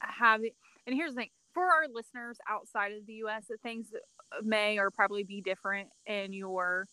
[0.00, 0.54] have it.
[0.86, 4.90] And here's the thing for our listeners outside of the US, things uh, may or
[4.90, 6.86] probably be different in your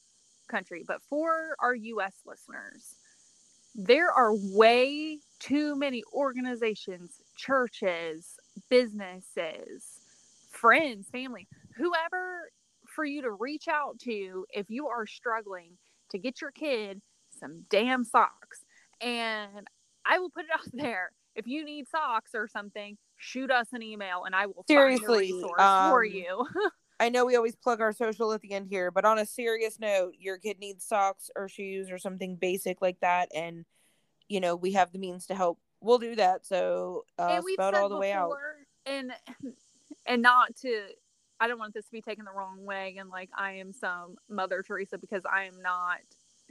[0.47, 2.95] country, but for our US listeners,
[3.75, 8.37] there are way too many organizations, churches,
[8.69, 9.99] businesses,
[10.49, 12.49] friends, family, whoever
[12.87, 15.77] for you to reach out to if you are struggling
[16.09, 17.01] to get your kid
[17.39, 18.65] some damn socks.
[18.99, 19.67] And
[20.07, 21.11] I will put it out there.
[21.35, 25.59] If you need socks or something, shoot us an email and I will Seriously, resource
[25.59, 26.47] for um, you.
[26.99, 29.79] I know we always plug our social at the end here, but on a serious
[29.79, 33.65] note, your kid needs socks or shoes or something basic like that, and
[34.27, 35.59] you know we have the means to help.
[35.79, 36.47] We'll do that.
[36.47, 38.35] So uh, and we've spout said all the way out.
[38.87, 39.11] and
[40.07, 40.85] and not to
[41.39, 44.15] I don't want this to be taken the wrong way and like I am some
[44.27, 45.99] Mother Teresa because I am not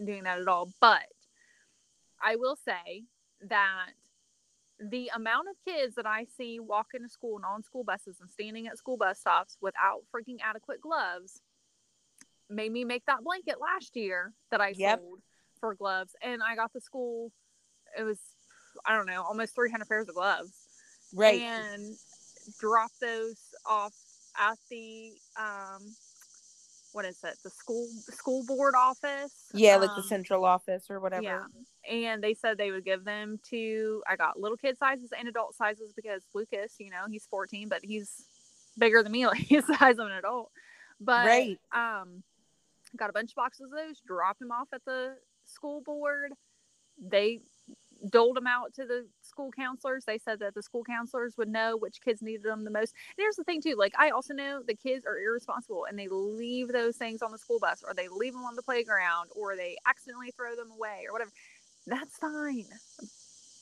[0.04, 0.70] doing that at all.
[0.80, 1.06] But
[2.22, 3.02] I will say
[3.42, 3.90] that
[4.78, 8.30] the amount of kids that I see walking to school and on school buses and
[8.30, 11.40] standing at school bus stops without freaking adequate gloves
[12.50, 15.00] made me make that blanket last year that I Yep.
[15.00, 15.20] sold
[15.60, 16.14] for gloves.
[16.22, 17.32] And I got the school,
[17.98, 18.18] it was,
[18.84, 20.52] I don't know, almost 300 pairs of gloves
[21.14, 21.42] Right.
[21.42, 21.96] and
[22.60, 23.94] drop those off
[24.38, 25.94] at the um
[26.96, 27.36] what is it?
[27.44, 29.50] The school school board office?
[29.52, 31.22] Yeah, like the Um, central office or whatever.
[31.22, 31.44] yeah.
[31.88, 35.54] And they said they would give them to i got little kid sizes and adult
[35.54, 38.24] sizes because lucas you know he's 14 but he's
[38.78, 40.50] bigger than me like he's the size of an adult.
[40.98, 41.58] But Right.
[41.72, 42.22] um
[42.96, 46.32] got a bunch of boxes of those dropped them off at the school board.
[46.98, 47.40] They
[48.10, 50.04] doled them out to the school counselors.
[50.04, 52.94] They said that the school counselors would know which kids needed them the most.
[53.16, 56.08] And here's the thing too like i also know the kids are irresponsible and they
[56.08, 59.56] leave those things on the school bus or they leave them on the playground or
[59.56, 61.32] they accidentally throw them away or whatever.
[61.86, 62.66] That's fine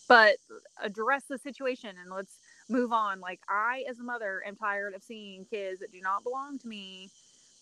[0.08, 0.36] but
[0.82, 3.20] address the situation and let's move on.
[3.20, 6.68] Like i as a mother am tired of seeing kids that do not belong to
[6.68, 7.10] me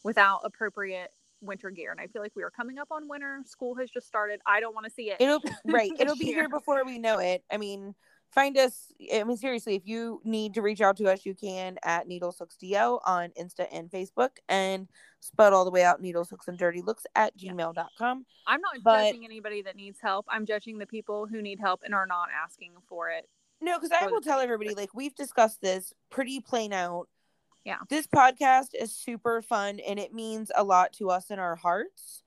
[0.04, 3.74] without appropriate winter gear and i feel like we are coming up on winter school
[3.74, 5.90] has just started i don't want to see it It'll right.
[5.98, 7.44] It'll be here before we know it.
[7.50, 7.94] I mean,
[8.30, 8.92] find us.
[9.12, 13.00] I mean, seriously, if you need to reach out to us, you can at NeedlesHooksDL
[13.04, 14.88] on Insta and Facebook, and
[15.20, 18.24] spelled all the way out Needlesooks and Dirty Looks at gmail.com.
[18.46, 21.82] i'm not but- judging anybody that needs help i'm judging the people who need help
[21.84, 23.28] and are not asking for it
[23.60, 27.08] No, because I will tell everybody, like we've discussed this pretty plain out.
[27.64, 27.78] Yeah.
[27.88, 32.22] This podcast is super fun and it means a lot to us in our hearts.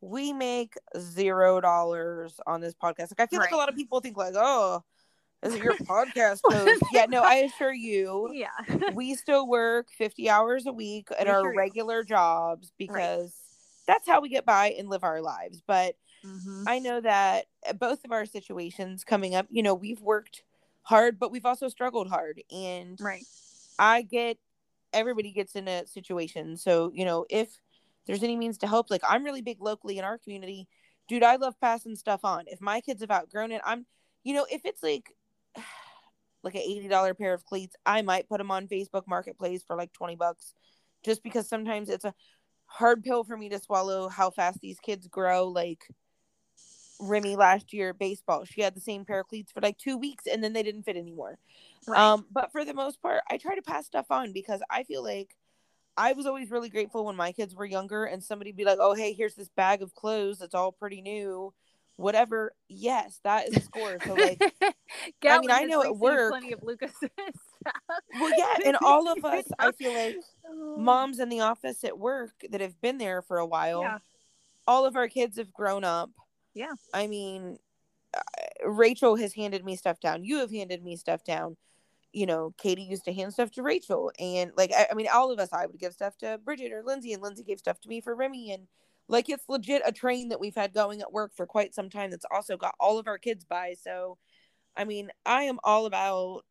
[0.00, 3.12] We make zero dollars on this podcast.
[3.16, 4.82] Like I feel like a lot of people think like, oh,
[5.42, 6.82] is it your podcast host?
[6.92, 11.32] yeah, no, I assure you, yeah we still work 50 hours a week at We
[11.32, 13.34] our sure regular jobs because
[13.86, 15.62] that's how we get by and live our lives.
[15.66, 16.64] But Mhm.
[16.68, 17.46] I know that
[17.78, 20.44] both of our situations coming up, you know, we've worked
[20.82, 22.42] hard, but we've also struggled hard.
[22.50, 23.24] And right
[23.78, 24.38] I get
[24.92, 26.56] everybody gets in a situation.
[26.56, 27.48] So, you know, if
[28.06, 30.68] there's any means to help, like I'm really big locally in our community,
[31.08, 32.44] dude, I love passing stuff on.
[32.46, 33.86] If my kids have outgrown it, I'm,
[34.24, 35.14] you know, if it's like,
[36.42, 39.92] like an $80 pair of cleats, I might put them on Facebook Marketplace for like
[39.92, 40.54] 20 bucks
[41.04, 42.14] just because sometimes it's a
[42.66, 45.48] hard pill for me to swallow how fast these kids grow.
[45.48, 45.86] Like,
[47.02, 48.44] Remy last year baseball.
[48.44, 50.84] She had the same pair of cleats for like two weeks and then they didn't
[50.84, 51.38] fit anymore.
[51.86, 54.84] right Um, but for the most part, I try to pass stuff on because I
[54.84, 55.36] feel like
[55.96, 58.94] I was always really grateful when my kids were younger and somebody be like, "Oh,
[58.94, 61.52] hey, here's this bag of clothes that's all pretty new.
[61.96, 62.54] whatever.
[62.68, 63.98] Yes, that is a score.
[64.06, 64.40] So like
[65.20, 66.30] Gatlin mean, I know it works.
[66.30, 66.92] Plenty of Lucas
[68.18, 70.16] well yeah, and all of us I feel like
[70.48, 70.76] Oh.
[70.78, 73.82] moms in the office at work that have been there for a while.
[73.82, 73.98] Yeah.
[74.66, 76.10] All of our kids have grown up.
[76.54, 76.72] Yeah.
[76.92, 77.58] I mean,
[78.14, 80.24] uh, Rachel has handed me stuff down.
[80.24, 81.56] You have handed me stuff down.
[82.12, 85.32] You know, Katie used to hand stuff to Rachel, and like I, I mean, all
[85.32, 85.52] of us.
[85.52, 88.14] I would give stuff to Bridget or Lindsay, and Lindsay gave stuff to me for
[88.14, 88.68] Remy, and
[89.08, 92.10] like it's legit a train that we've had going at work for quite some time.
[92.10, 93.74] That's also got all of our kids by.
[93.80, 94.18] So,
[94.76, 96.44] I mean, I am all about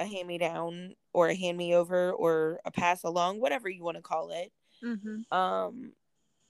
[0.00, 3.84] a hand me down or a hand me over or a pass along, whatever you
[3.84, 4.52] want to call it.
[4.82, 5.30] Mhm.
[5.32, 5.94] Um,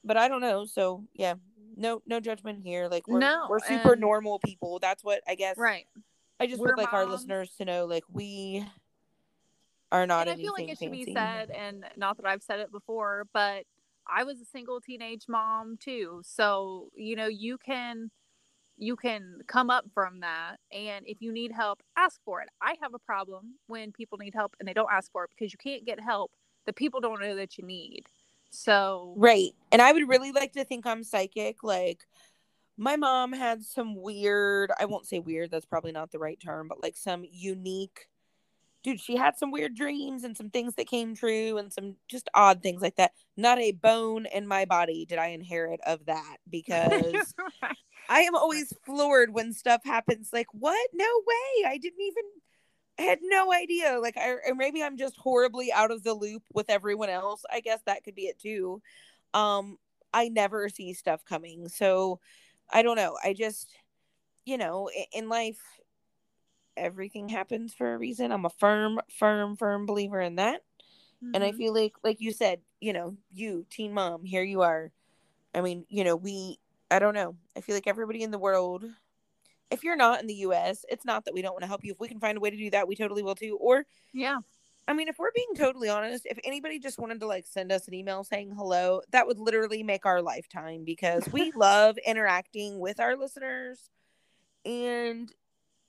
[0.04, 0.64] but I don't know.
[0.64, 1.34] So yeah,
[1.76, 2.88] no no judgment here.
[2.88, 4.78] Like we're No, we're super normal people.
[4.78, 5.56] That's what I guess.
[5.56, 5.86] Right.
[6.40, 8.66] I just We're would like our listeners to know, like we
[9.92, 11.04] are not and I feel like it should fancy.
[11.06, 13.64] be said, and not that I've said it before, but
[14.08, 16.20] I was a single teenage mom too.
[16.24, 18.10] So you know, you can
[18.76, 22.48] you can come up from that, and if you need help, ask for it.
[22.60, 25.52] I have a problem when people need help and they don't ask for it because
[25.52, 26.32] you can't get help
[26.66, 28.04] that people don't know that you need.
[28.54, 29.54] So Right.
[29.72, 31.62] And I would really like to think I'm psychic.
[31.62, 32.06] Like
[32.76, 36.68] my mom had some weird, I won't say weird, that's probably not the right term,
[36.68, 38.08] but like some unique
[38.82, 42.28] dude, she had some weird dreams and some things that came true and some just
[42.34, 43.12] odd things like that.
[43.36, 47.34] Not a bone in my body did I inherit of that because
[48.08, 50.30] I am always floored when stuff happens.
[50.32, 50.90] Like, what?
[50.92, 51.68] No way.
[51.68, 52.24] I didn't even
[52.98, 53.98] I had no idea.
[54.00, 57.44] Like I or maybe I'm just horribly out of the loop with everyone else.
[57.50, 58.82] I guess that could be it too.
[59.34, 59.78] Um
[60.12, 61.68] I never see stuff coming.
[61.68, 62.20] So
[62.70, 63.18] I don't know.
[63.24, 63.74] I just
[64.46, 65.60] you know, in life
[66.76, 68.32] everything happens for a reason.
[68.32, 70.62] I'm a firm firm firm believer in that.
[71.34, 71.52] And I Mhm.
[71.52, 74.92] feel like like you said, you know, you teen mom, here you are.
[75.54, 76.58] I mean, you know, we
[76.90, 77.36] I don't know.
[77.56, 78.84] I feel like everybody in the world
[79.74, 81.92] if you're not in the US, it's not that we don't want to help you.
[81.92, 83.58] If we can find a way to do that, we totally will too.
[83.60, 84.38] Or yeah.
[84.86, 87.88] I mean, if we're being totally honest, if anybody just wanted to like send us
[87.88, 93.00] an email saying hello, that would literally make our lifetime because we love interacting with
[93.00, 93.78] our listeners.
[94.64, 95.30] And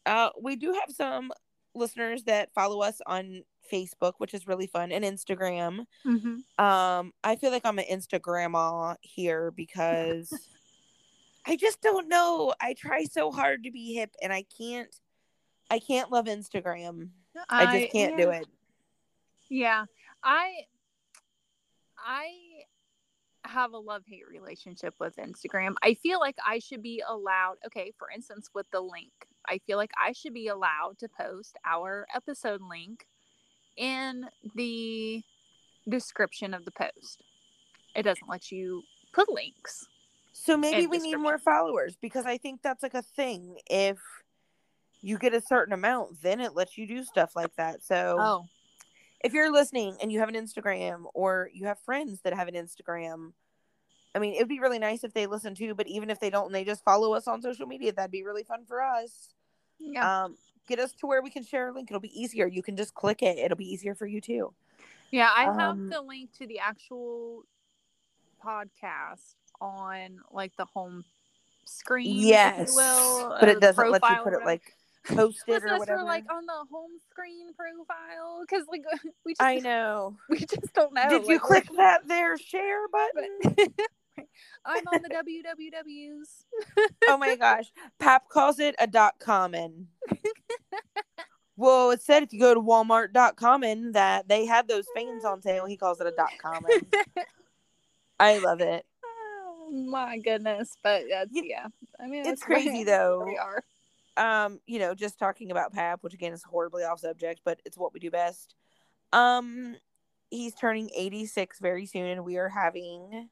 [0.05, 1.31] uh, we do have some
[1.73, 5.85] listeners that follow us on Facebook, which is really fun, and Instagram.
[6.05, 6.63] Mm-hmm.
[6.63, 10.31] Um, I feel like I'm an Instagramma here because
[11.47, 12.53] I just don't know.
[12.59, 14.93] I try so hard to be hip and I can't
[15.69, 17.09] I can't love Instagram.
[17.49, 18.47] I just can't do it.
[19.49, 19.85] Yeah,
[20.23, 20.65] I
[21.97, 22.27] I
[23.45, 25.75] have a love hate relationship with Instagram.
[25.83, 27.55] I feel like I should be allowed.
[27.65, 29.11] Okay, for instance, with the link,
[29.47, 33.05] I feel like I should be allowed to post our episode link
[33.77, 35.23] in the
[35.87, 37.21] description of the post.
[37.95, 39.87] It doesn't let you put links.
[40.37, 43.57] So maybe we need more followers because I think that's like a thing.
[43.69, 43.97] If
[45.01, 47.81] you get a certain amount, then it lets you do stuff like that.
[47.83, 48.45] So Oh,
[49.23, 52.53] if you're listening and you have an Instagram or you have friends that have an
[52.55, 53.31] Instagram,
[54.13, 56.47] I mean, it'd be really nice if they listen too, but even if they don't
[56.47, 59.29] and they just follow us on social media, that'd be really fun for us.
[59.79, 60.25] yeah.
[60.25, 61.89] Um, get us to where we can share a link.
[61.89, 62.45] It'll be easier.
[62.47, 63.37] You can just click it.
[63.37, 64.53] It'll be easier for you too.
[65.11, 67.43] Yeah, I have Um, the link to the actual
[68.43, 71.03] podcast on like the home
[71.65, 72.17] screen.
[72.17, 74.61] Yes, will, but it doesn't let you put it like
[75.05, 76.03] posted or whatever.
[76.03, 78.83] like on the home screen profile because like
[79.25, 80.15] we just I know.
[80.29, 81.09] we just don't know.
[81.09, 83.73] Did you like, we're- click that there share button?
[84.65, 86.87] I'm on the WWWs.
[87.07, 87.65] oh my gosh.
[87.99, 89.87] Pap calls it a dot common.
[91.57, 95.41] well, it said if you go to walmart.com and that they had those fans on
[95.41, 95.65] sale.
[95.65, 96.71] He calls it a dot common.
[98.19, 98.85] I love it.
[99.75, 100.77] My goodness!
[100.83, 101.67] But that's yeah.
[101.99, 103.19] I mean, it's where- crazy, though.
[103.19, 103.63] where We are.
[104.17, 107.77] Um, you know, just talking about Pap, which again is horribly off subject, but it's
[107.77, 108.55] what we do best.
[109.11, 109.75] Um,
[110.29, 113.29] he's turning 86 very soon, and we are having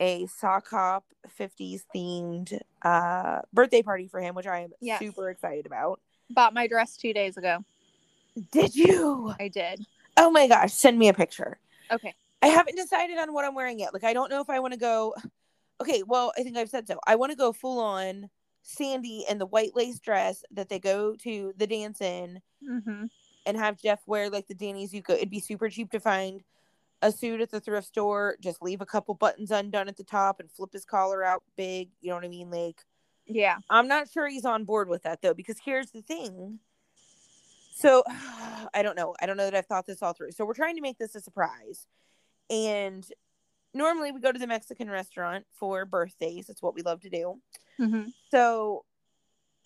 [0.00, 1.04] a sock hop
[1.38, 4.98] 50s themed uh birthday party for him, which I am Yes.
[5.00, 6.00] super excited about.
[6.30, 7.64] Bought my dress two days ago.
[8.50, 9.32] Did you?
[9.38, 9.84] I did.
[10.16, 11.58] Oh my gosh, send me a picture.
[11.90, 12.14] Okay.
[12.42, 13.94] I haven't decided on what I'm wearing yet.
[13.94, 15.14] Like I don't know if I want to go
[15.80, 17.00] Okay, well, I think I've said so.
[17.08, 18.30] I want to go full on
[18.62, 23.06] Sandy in the white lace dress that they go to the dance in Mm-hmm.
[23.46, 25.10] and have Jeff wear like the Danny Zuko.
[25.10, 26.44] It'd be super cheap to find
[27.00, 30.38] a suit at the thrift store, just leave a couple buttons undone at the top
[30.38, 31.88] and flip his collar out big.
[32.00, 32.48] You know what I mean?
[32.52, 32.84] Like
[33.26, 33.56] Yeah.
[33.68, 36.60] I'm not sure he's on board with that though, because here's the thing.
[37.74, 38.04] So
[38.72, 39.16] I don't know.
[39.20, 40.30] I don't know that I've thought this all through.
[40.30, 41.88] So we're trying to make this a surprise.
[42.50, 43.06] And
[43.74, 46.48] normally we go to the Mexican restaurant for birthdays.
[46.48, 47.40] It's what we love to do.
[47.80, 48.08] Mm-hmm.
[48.30, 48.84] So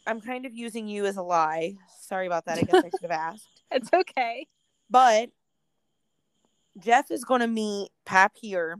[0.07, 1.75] I'm kind of using you as a lie.
[2.01, 2.59] Sorry about that.
[2.59, 3.63] I guess I should have asked.
[3.71, 4.47] It's okay.
[4.89, 5.31] But
[6.79, 8.79] Jeff is going to meet Pap here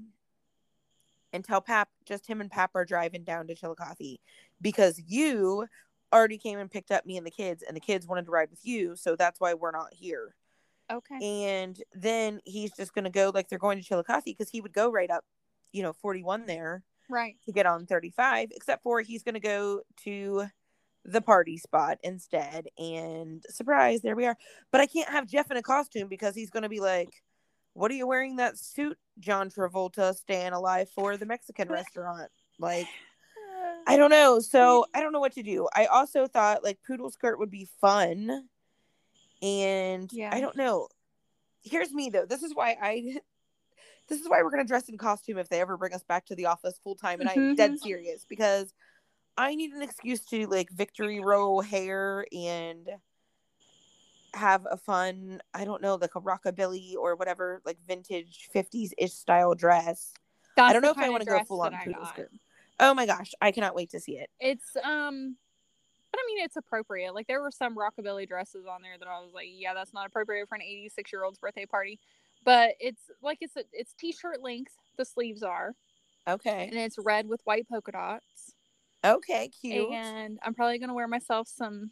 [1.33, 4.19] and tell Pap just him and Pap are driving down to Chillicothe
[4.61, 5.67] because you
[6.13, 8.51] already came and picked up me and the kids, and the kids wanted to ride
[8.51, 8.97] with you.
[8.97, 10.35] So that's why we're not here.
[10.93, 11.19] Okay.
[11.51, 14.73] And then he's just going to go like they're going to Chillicothe because he would
[14.73, 15.25] go right up,
[15.73, 17.37] you know, 41 there Right.
[17.47, 20.47] to get on 35, except for he's going to go to
[21.05, 22.67] the party spot instead.
[22.79, 24.37] And surprise, there we are.
[24.73, 27.11] But I can't have Jeff in a costume because he's going to be like,
[27.75, 32.31] What are you wearing that suit, John Travolta, staying alive for the Mexican restaurant?
[32.59, 32.87] Like,
[33.87, 34.41] I don't know.
[34.41, 35.69] So I don't know what to do.
[35.75, 38.49] I also thought like poodle skirt would be fun.
[39.43, 40.31] And Yeah.
[40.33, 40.89] I don't know.
[41.63, 42.27] Here's me though.
[42.27, 43.17] This is why I
[44.09, 46.35] this is why we're gonna dress in costume if they ever bring us back to
[46.37, 47.21] the office full time.
[47.21, 47.79] And I'm dead Mhm.
[47.81, 48.73] serious because
[49.37, 52.89] I need an excuse to like victory roll hair and
[54.35, 59.13] have a fun, I don't know, like a rockabilly or whatever, like vintage 50s ish
[59.13, 60.13] style dress.
[60.57, 62.31] That's I don't know if I want to go full on poodle skirt.
[62.79, 64.31] Oh my gosh, I cannot wait to see it.
[64.39, 65.37] It's um
[66.17, 67.15] but I mean it's appropriate.
[67.15, 70.07] Like there were some rockabilly dresses on there that I was like, yeah, that's not
[70.07, 71.99] appropriate for an 86 year old's birthday party.
[72.45, 74.73] But it's like it's a, it's t-shirt length.
[74.99, 75.75] The sleeves are,
[76.29, 76.69] Okay.
[76.69, 78.55] and it's red with white polka dots.
[79.05, 79.91] Okay, cute.
[79.93, 81.91] And I'm probably gonna wear myself some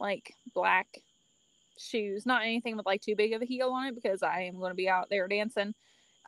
[0.00, 0.86] like black
[1.78, 2.24] shoes.
[2.26, 4.74] Not anything with like too big of a heel on it because I am gonna
[4.74, 5.74] be out there dancing.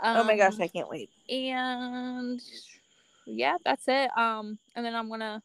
[0.02, 1.10] oh my gosh, Um, I can't wait.
[1.30, 2.40] and
[3.26, 4.10] yeah, that's it.
[4.16, 5.42] Um, and then I'm gonna,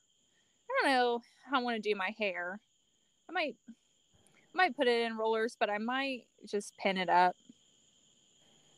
[0.69, 2.59] I don't know I want to do my hair.
[3.29, 3.55] I might,
[4.53, 7.35] might put it in rollers, but I might just pin it up.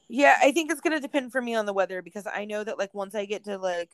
[0.08, 2.78] Yeah, I think it's gonna depend for me on the weather because I know that
[2.78, 3.90] like once I get to like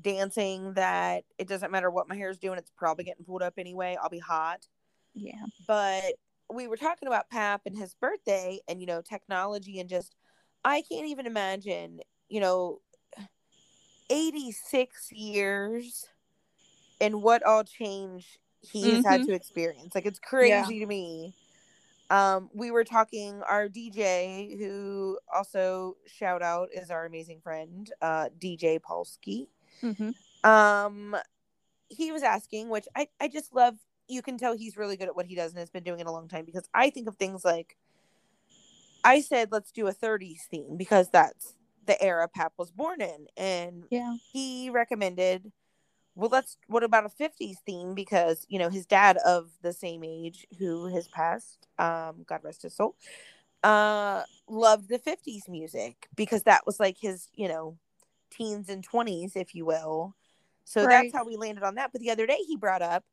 [0.00, 3.54] dancing that it doesn't matter what my hair is doing, it's probably getting pulled up
[3.58, 3.96] anyway.
[4.00, 4.66] I'll be hot.
[5.14, 5.44] Yeah.
[5.66, 6.14] But
[6.52, 10.14] we were talking about Pap and his birthday and you know, technology and just
[10.64, 12.80] I can't even imagine, you know,
[14.08, 16.06] 86 years
[17.00, 19.94] and what all change he has had to experience.
[19.94, 21.34] Like it's crazy to me.
[22.08, 28.28] Um, we were talking our DJ, who also shout out is our amazing friend, uh,
[28.40, 29.48] DJ Polsky.
[29.82, 30.48] Mm-hmm.
[30.48, 31.16] Um,
[31.88, 33.76] he was asking, which I I just love.
[34.08, 36.06] You can tell he's really good at what he does and has been doing it
[36.06, 37.76] a long time because I think of things like.
[39.04, 41.54] I said let's do a 30s theme because that's
[41.86, 44.16] the era Pap was born in, and Yeah.
[44.32, 45.52] he recommended
[46.16, 47.94] well let's what about a 50s theme?
[47.94, 52.62] Because you know his dad of the same age who has passed um god rest
[52.62, 52.96] his soul
[53.64, 57.78] uh loved the 50s music because that was like his you know
[58.30, 60.14] teens and 20s if you will.
[60.64, 60.88] So Right.
[60.88, 61.92] that's how we landed on that.
[61.92, 63.04] But the other day he brought up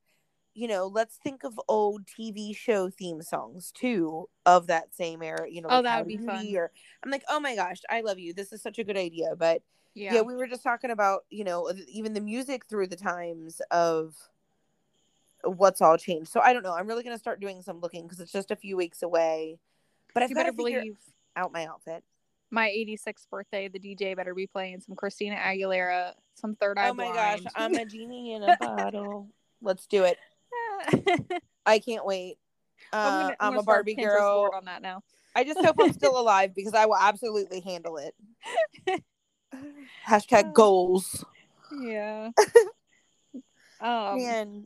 [0.55, 5.47] you know let's think of old tv show theme songs too of that same era
[5.49, 6.45] you know Oh, like that would be fun.
[6.55, 6.71] or
[7.03, 8.33] i'm like oh my gosh i love you.
[8.33, 9.35] This is such a good idea.
[9.37, 9.61] But
[9.95, 10.13] Yeah.
[10.15, 10.21] yeah.
[10.21, 14.15] we were just talking about you know even the music through the times of
[15.43, 16.29] what's all changed.
[16.31, 16.73] So i don't know.
[16.73, 19.59] I'm really going to start doing some looking because it's just a few weeks away.
[20.13, 20.97] But i've you got to better believe
[21.35, 22.03] out my outfit.
[22.51, 26.93] My 86th birthday, the DJ better be playing some Christina Aguilera, some Third Eye oh
[26.93, 29.27] my gosh i'm a genie in a bottle.
[29.61, 30.17] Let's do it
[31.65, 32.37] i can't wait.
[32.91, 34.51] Uh, I'm, gonna, I'm, a barbie girl.
[34.53, 35.01] on that now.
[35.35, 38.15] i just hope i'm still alive because i will absolutely handle it.
[40.07, 41.23] Hashtag goals.
[41.71, 42.31] Yeah.
[43.79, 44.65] um, man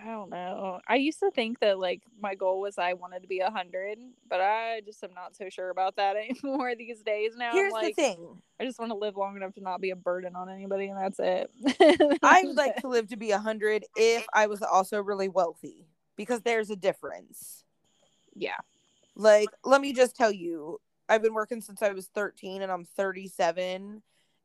[0.00, 0.80] I don't know.
[0.86, 3.98] I used to think that like my goal was I wanted to be a hundred,
[4.28, 7.32] but I just am not so sure about that anymore these days.
[7.36, 9.90] Now here's like, the thing I just want to live long enough to not be
[9.90, 11.50] a burden on anybody, and that's it.
[12.22, 15.88] I would like to live to be a hundred if I was also really wealthy,
[16.16, 17.64] because there's a difference.
[18.34, 18.58] yeah,
[19.16, 22.84] Like, let me just tell you, I've been working since I was 13 and I'm
[22.84, 24.02] 37,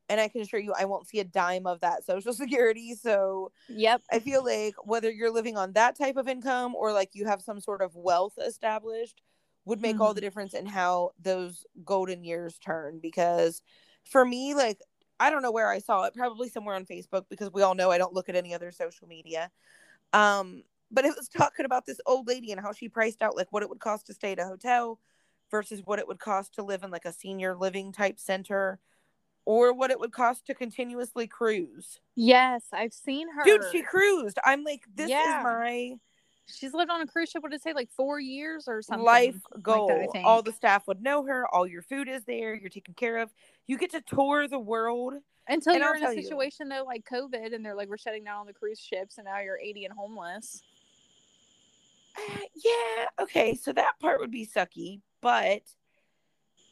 [0.08, 2.94] and I can assure you I won't see a dime of that social security.
[2.94, 7.10] So yep, I feel like whether you're living on that type of income or like
[7.12, 9.22] you have some sort of wealth established
[9.64, 12.98] would make all the difference in how those golden years turn.
[13.00, 13.62] Because
[14.04, 14.78] for me, like,
[15.18, 17.90] I don't know where I saw it, probably somewhere on Facebook because we all know
[17.90, 19.50] I don't look at any other social media.
[20.12, 23.48] Um, but it was talking about this old lady and how she priced out like
[23.50, 24.98] what it would cost to stay at a hotel
[25.50, 28.78] versus what it would cost to live in like a senior living type center
[29.46, 32.00] or what it would cost to continuously cruise.
[32.16, 33.44] yes, I've seen her.
[33.44, 34.38] Dude, she cruised.
[34.44, 35.38] I'm like, this Yeah.
[35.38, 35.92] is my
[36.46, 37.42] She's lived on a cruise ship.
[37.42, 37.72] What did it say?
[37.72, 39.02] Like four years or something.
[39.04, 39.88] life like goal.
[39.88, 40.26] that, I think.
[40.26, 41.46] all the staff would know her.
[41.54, 42.54] All your food is there.
[42.54, 43.32] You're taken care of.
[43.66, 45.14] You get to tour the world.
[45.48, 47.88] Until and you're I'll in a tell you- situation though, like COVID, and they're like,
[47.88, 50.62] we're shutting down all the cruise ships, and now you're 80 and homeless.
[52.16, 55.62] Uh, yeah, okay, so that part would be sucky, but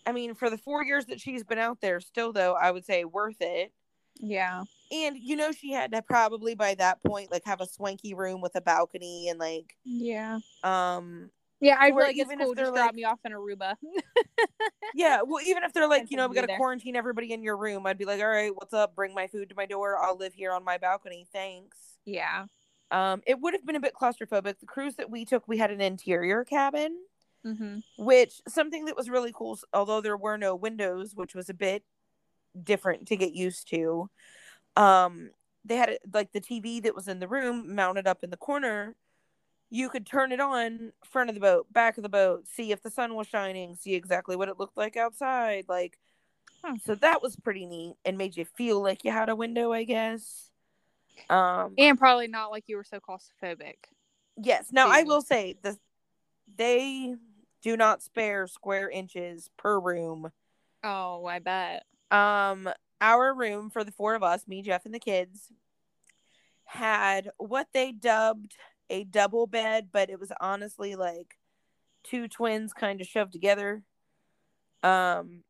[0.07, 2.85] I mean, for the four years that she's been out there, still though, I would
[2.85, 3.73] say worth it.
[4.19, 4.65] Yeah.
[4.91, 8.41] And you know, she had to probably by that point like have a swanky room
[8.41, 10.41] with a balcony and like, Yeah.
[10.65, 11.31] um,
[11.61, 12.55] Yeah, I Or like even if cool.
[12.55, 13.77] they're Just drop like- me off in Aruba.
[14.95, 15.23] yeah.
[15.25, 17.87] Well, even if they're like, you know, we got to quarantine everybody in your room,
[17.87, 18.95] I'd be like, all right, what's up?
[18.95, 19.97] Bring my food to my door.
[20.03, 21.27] I'll live here on my balcony.
[21.33, 21.79] Thanks.
[22.05, 22.47] yeah.
[22.91, 24.59] Um, it would have been a bit claustrophobic.
[24.61, 26.95] The cruise that we took, we had an interior cabin.
[27.45, 27.79] Mm-hmm.
[27.99, 31.83] which something that was really cool although there were no windows which was a bit
[32.63, 34.09] different to get used to
[34.77, 35.31] um
[35.65, 38.95] they had like the tv that was in the room mounted up in the corner
[39.71, 42.81] you could turn it on front of the boat back of the boat see if
[42.83, 45.99] the sun was shining see exactly what it looked like outside like
[46.65, 46.77] Huh.
[46.85, 49.83] so that was pretty neat and made you feel like you had a window i
[49.83, 50.53] guess
[51.29, 53.75] um And probably not like you were so claustrophobic.
[54.41, 55.77] yes now i will say the
[56.57, 57.15] they
[57.63, 60.31] do not spare square inches per room
[60.85, 61.85] Oh, I bet.
[62.11, 62.69] um
[63.01, 65.51] our room for the four of us me jeff and the kids
[66.65, 68.57] had what they dubbed
[68.91, 71.37] a double bed but it was honestly like
[72.05, 73.83] two twins kind of shoved together
[74.83, 75.43] um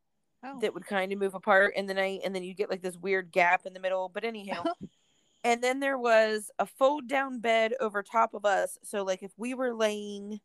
[0.44, 0.58] Oh.
[0.60, 2.96] that would kind of move apart in the night and then you get like this
[2.96, 4.64] weird gap in the middle but anyhow
[5.44, 9.30] and then there was a fold down bed over top of us so like if
[9.36, 10.40] we were laying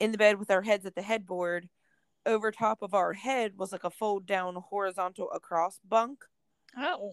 [0.00, 1.68] in the bed with our heads at the headboard
[2.24, 6.24] over top of our head was like a fold down horizontal across bunk
[6.78, 7.12] oh.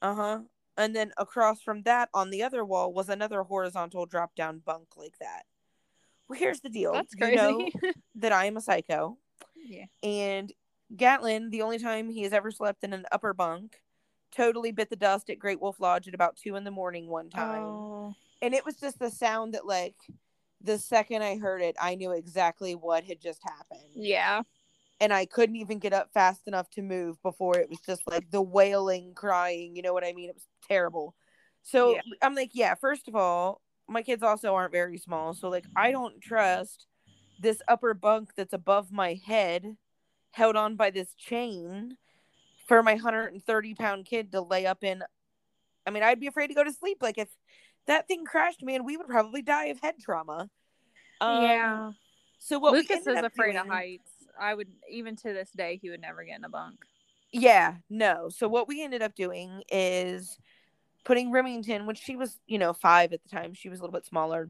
[0.00, 0.40] uh-huh
[0.76, 4.88] and then across from that on the other wall was another horizontal drop down bunk
[4.96, 5.42] like that
[6.28, 7.36] well here's the deal That's You crazy.
[7.36, 7.70] know
[8.16, 9.18] that i am a psycho
[9.64, 9.84] yeah.
[10.02, 10.52] and
[10.96, 13.80] Gatlin, the only time he has ever slept in an upper bunk,
[14.34, 17.30] totally bit the dust at Great Wolf Lodge at about two in the morning one
[17.30, 17.62] time.
[17.62, 18.14] Oh.
[18.40, 19.96] And it was just the sound that, like,
[20.62, 23.90] the second I heard it, I knew exactly what had just happened.
[23.94, 24.42] Yeah.
[25.00, 28.30] And I couldn't even get up fast enough to move before it was just like
[28.30, 29.74] the wailing, crying.
[29.74, 30.28] You know what I mean?
[30.28, 31.14] It was terrible.
[31.62, 32.00] So Yeah.
[32.22, 35.34] I'm like, yeah, first of all, my kids also aren't very small.
[35.34, 36.86] So, like, I don't trust
[37.40, 39.76] this upper bunk that's above my head
[40.30, 41.96] held on by this chain
[42.66, 45.02] for my 130 pound kid to lay up in
[45.86, 47.28] i mean i'd be afraid to go to sleep like if
[47.86, 50.48] that thing crashed man we would probably die of head trauma
[51.20, 51.90] Um, yeah.
[52.38, 54.10] so what Lucas is afraid of heights.
[54.40, 56.76] I would even to this day he would never get in a bunk.
[57.32, 60.38] yeah no so what we ended up doing is
[61.04, 63.92] putting remington which she was you know five at the time she was a little
[63.92, 64.48] bit smaller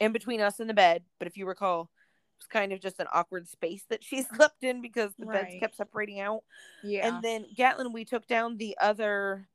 [0.00, 2.98] in between us and the bed but if you recall it was kind of just
[3.00, 6.42] an awkward space that she slept in because the beds kept separating out
[6.82, 7.06] Yeah.
[7.08, 9.48] And then Gatlin, we took down the other,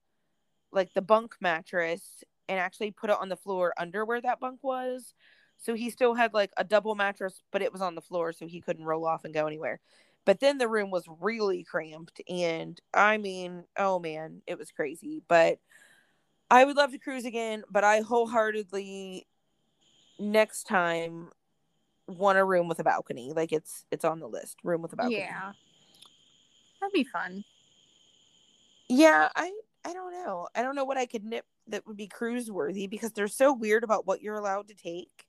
[0.72, 4.60] like the bunk mattress, and actually put it on the floor under where that bunk
[4.62, 5.14] was.
[5.58, 8.45] So he still had like a double mattress, but it was on the floor, so
[8.45, 9.80] he couldn't roll off and go anywhere.
[10.26, 15.24] But then the room was really cramped, and I mean, oh man, it was crazy.
[15.30, 15.60] But
[16.49, 19.26] I would love to cruise again, but I wholeheartedly
[20.20, 21.30] next time
[22.08, 23.32] want a room with a balcony.
[23.34, 24.58] Like it's it's on the list.
[24.66, 25.20] Room with a balcony.
[25.20, 25.54] yeah.
[26.82, 27.45] That'd be fun.
[28.89, 29.52] Yeah, I
[29.86, 30.49] I don't know.
[30.54, 33.53] I don't know what I could nip that would be cruise worthy because they're so
[33.53, 35.26] weird about what you're allowed to take.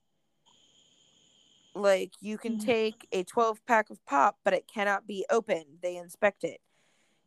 [1.75, 2.65] Like you can Mhm.
[2.65, 5.79] take a 12 pack of pop, but it cannot be open.
[5.83, 6.61] They inspect it.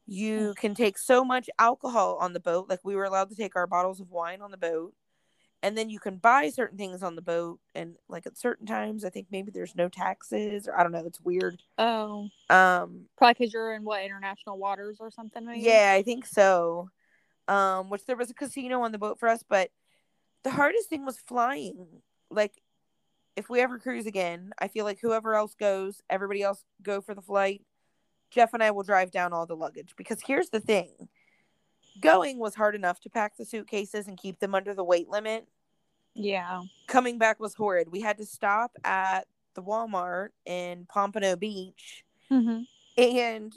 [0.06, 3.56] You can take so much alcohol on the boat, like we were allowed to take
[3.56, 4.94] our bottles of wine on the boat.
[5.64, 9.04] And then you can buy certain things on the boat and like at certain times
[9.04, 11.64] I think maybe there's no taxes or I don't know, it's weird.
[11.80, 12.30] Oh.
[12.52, 15.44] Um Probably because you're in what international waters or something.
[15.44, 15.62] Maybe.
[15.62, 16.92] Yeah, I think so.
[17.48, 19.70] Um, which there was a casino on the boat for us, but
[20.44, 21.88] the hardest thing was flying.
[22.32, 22.54] Like,
[23.36, 27.14] if we ever cruise again, I feel like whoever else goes, everybody else go for
[27.14, 27.62] the flight.
[28.32, 30.90] Jeff and I will drive down all the luggage because here's the thing:
[32.02, 35.48] going was hard enough to pack the suitcases and keep them under the weight limit.
[36.16, 36.62] Yeah.
[36.88, 37.92] Coming back was horrid.
[37.92, 42.62] We had to stop at the Walmart in Pompano Beach Mm-hmm.
[42.98, 43.54] and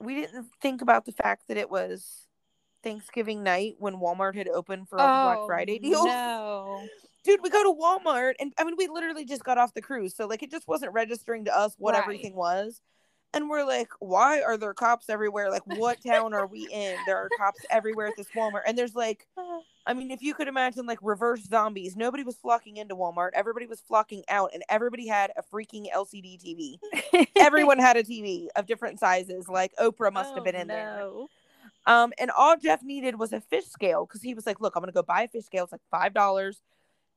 [0.00, 2.26] we didn't think about the fact that it was
[2.82, 6.04] Thanksgiving night when Walmart had opened for all the Black Friday oh, deals.
[6.06, 6.82] No.
[7.24, 10.16] Dude, we go to Walmart and I mean we literally just got off the cruise,
[10.16, 12.02] so like it just wasn't registering to us what Right.
[12.02, 12.80] everything was.
[13.32, 15.50] And we're like, why are there cops everywhere?
[15.50, 16.96] Like, what town are we in?
[17.06, 18.62] There are cops everywhere at this Walmart.
[18.66, 19.24] And there's like,
[19.86, 23.30] I mean, if you could imagine like reverse zombies, nobody was flocking into Walmart.
[23.34, 27.26] Everybody was flocking out, and everybody had a freaking LCD TV.
[27.36, 29.48] Everyone had a TV of different sizes.
[29.48, 31.08] Like Oprah must have oh, been Oh, in there.
[31.86, 34.82] Um, and all Jeff needed was a fish scale because he was like, "Look, I'm
[34.82, 35.64] gonna go buy a fish scale.
[35.64, 36.60] It's like five dollars.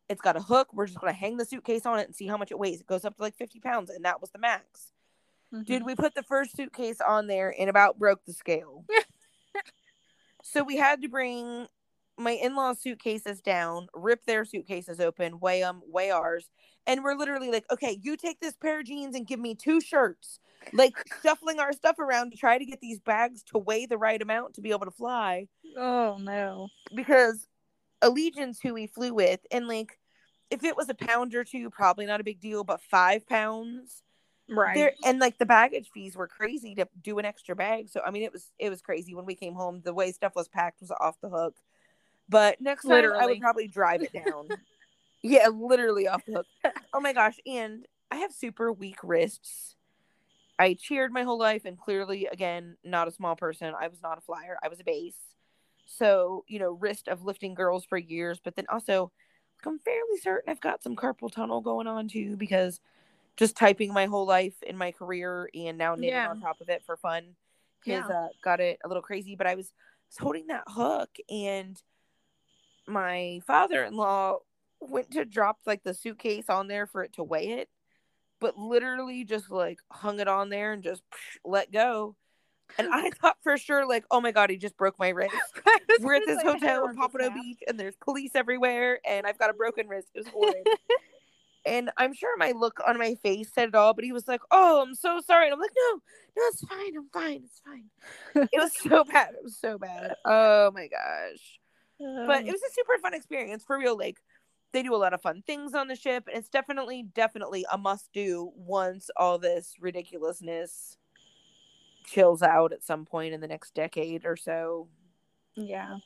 [0.10, 0.70] It's got a hook.
[0.74, 2.82] We're just gonna hang the suitcase on it and see how much it weighs.
[2.82, 4.92] It goes up to like 50 pounds, and that was the max."
[5.66, 5.86] Dude, Mhm.
[5.86, 8.86] we put the first suitcase on there and about broke the scale.
[10.44, 11.68] so we had to bring
[12.18, 16.50] my in-laws suitcases down, rip their suitcases open, weigh them, weigh ours,
[16.86, 19.82] and we're literally like, okay, you take this pair of jeans and give me two
[19.82, 20.40] shirts,
[20.74, 24.22] like shuffling our stuff around to try to get these bags to weigh the right
[24.22, 25.48] amount to be able to fly
[25.78, 26.70] Oh no.
[26.96, 27.48] because
[28.04, 29.98] Allegiant, who we flew with, and like
[30.52, 34.04] if it was a pound or two, probably not a big deal, but five pounds
[34.50, 34.76] Right.
[34.76, 38.12] there and like the baggage fees were crazy to do an extra bag so i
[38.12, 40.82] mean it was it was crazy when we came home the way stuff was packed
[40.82, 41.56] was off the hook
[42.30, 44.48] but next time i would probably drive it down
[45.24, 46.48] yeah literally off the hook
[46.94, 49.76] oh my gosh and i have super weak wrists
[50.60, 54.18] i cheered my whole life and clearly again not a small person i was not
[54.18, 55.18] a flyer i was a base
[55.86, 59.12] so you know wrist of lifting girls for years but then also
[59.66, 62.80] i'm fairly certain i've got some carpal tunnel going on too because
[63.36, 66.30] just typing my whole life in my career and now knitting Yeah.
[66.30, 67.36] on top of it for fun
[67.86, 68.08] has Yeah.
[68.08, 69.36] uh, got it a little crazy.
[69.36, 69.74] But I was,
[70.10, 71.82] was holding that hook and
[72.88, 74.40] my father-in-law
[74.82, 77.70] went to drop like the suitcase on there for it to weigh it,
[78.40, 81.04] but literally just like hung it on there and just
[81.46, 82.16] let go.
[82.78, 85.34] And I thought for sure, like, oh my god, he just broke my wrist.
[86.02, 87.30] We're at this say, hotel in Pompano.
[87.30, 90.08] Beach, and there's police everywhere, and I've got a broken wrist.
[90.14, 90.68] It was horrid.
[91.66, 94.42] and I'm sure my look on my face said it all, but he was like,
[94.52, 96.00] "Oh, I'm so sorry." And I'm like, "No,
[96.38, 96.98] no, it's fine.
[96.98, 97.44] I'm fine.
[97.46, 99.30] It's fine." It was so bad.
[99.36, 100.16] It was so bad.
[100.26, 101.60] Oh my gosh!
[102.28, 103.98] But Um, it was a super fun experience for real.
[103.98, 104.20] Like,
[104.72, 107.78] they do a lot of fun things on the ship, and it's definitely, definitely a
[107.78, 110.98] must do once all this ridiculousness
[112.06, 114.88] chills out at some point in the next decade or so
[115.56, 115.98] yeah.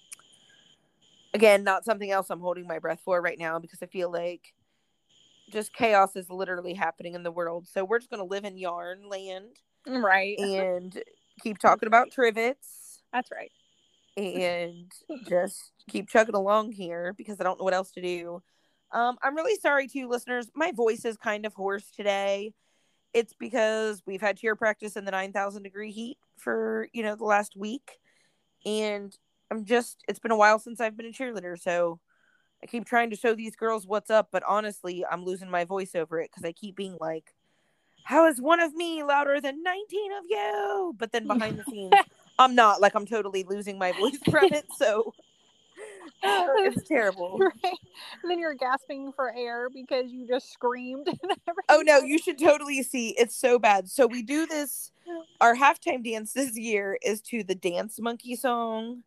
[1.34, 4.54] again not something else i'm holding my breath for right now because i feel like
[5.50, 8.58] just chaos is literally happening in the world so we're just going to live in
[8.58, 10.38] yarn land Right.
[10.40, 11.02] and
[11.42, 13.52] keep talking about trivets That's right.
[14.18, 14.92] And
[15.28, 18.42] just keep chugging along here because i don't know what else to do.
[18.92, 20.50] Um, i'm really sorry to you listeners.
[20.56, 22.54] My voice is kind of hoarse today.
[23.14, 27.26] It's because we've had cheer practice in the 9000 degree heat for you know the
[27.26, 28.00] last week.
[28.66, 29.16] And
[29.52, 32.02] i'm just it's been a while since i've been a cheerleader so
[32.62, 35.96] i keep trying to show these girls what's up but honestly i'm losing my voice
[35.96, 37.34] over it because i keep being like
[38.08, 40.96] how is one of me louder than 19 of you?
[40.98, 41.92] But then behind the scenes
[42.40, 45.14] i'm not like i'm totally losing my voice from it so
[46.24, 47.78] it's terrible Right.
[48.22, 51.08] And then you're gasping for air because you just screamed.
[51.22, 51.32] and
[51.70, 53.10] Oh no, you should totally see.
[53.18, 53.90] It's so bad.
[53.90, 54.92] So we do this.
[55.40, 59.04] Our halftime dance this year is to the Dance Monkey song.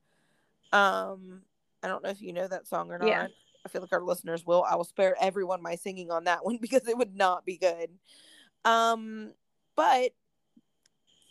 [0.72, 1.42] Um,
[1.82, 3.08] I don't know if you know that song or not.
[3.08, 3.26] Yeah.
[3.64, 4.64] I feel like our listeners will.
[4.64, 7.90] I will spare everyone my singing on that one because it would not be good.
[8.64, 9.32] Um,
[9.76, 10.12] but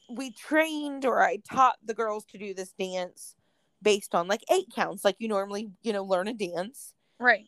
[0.09, 3.35] we trained or I taught the girls to do this dance
[3.81, 7.45] based on like eight counts, like you normally, you know, learn a dance Right.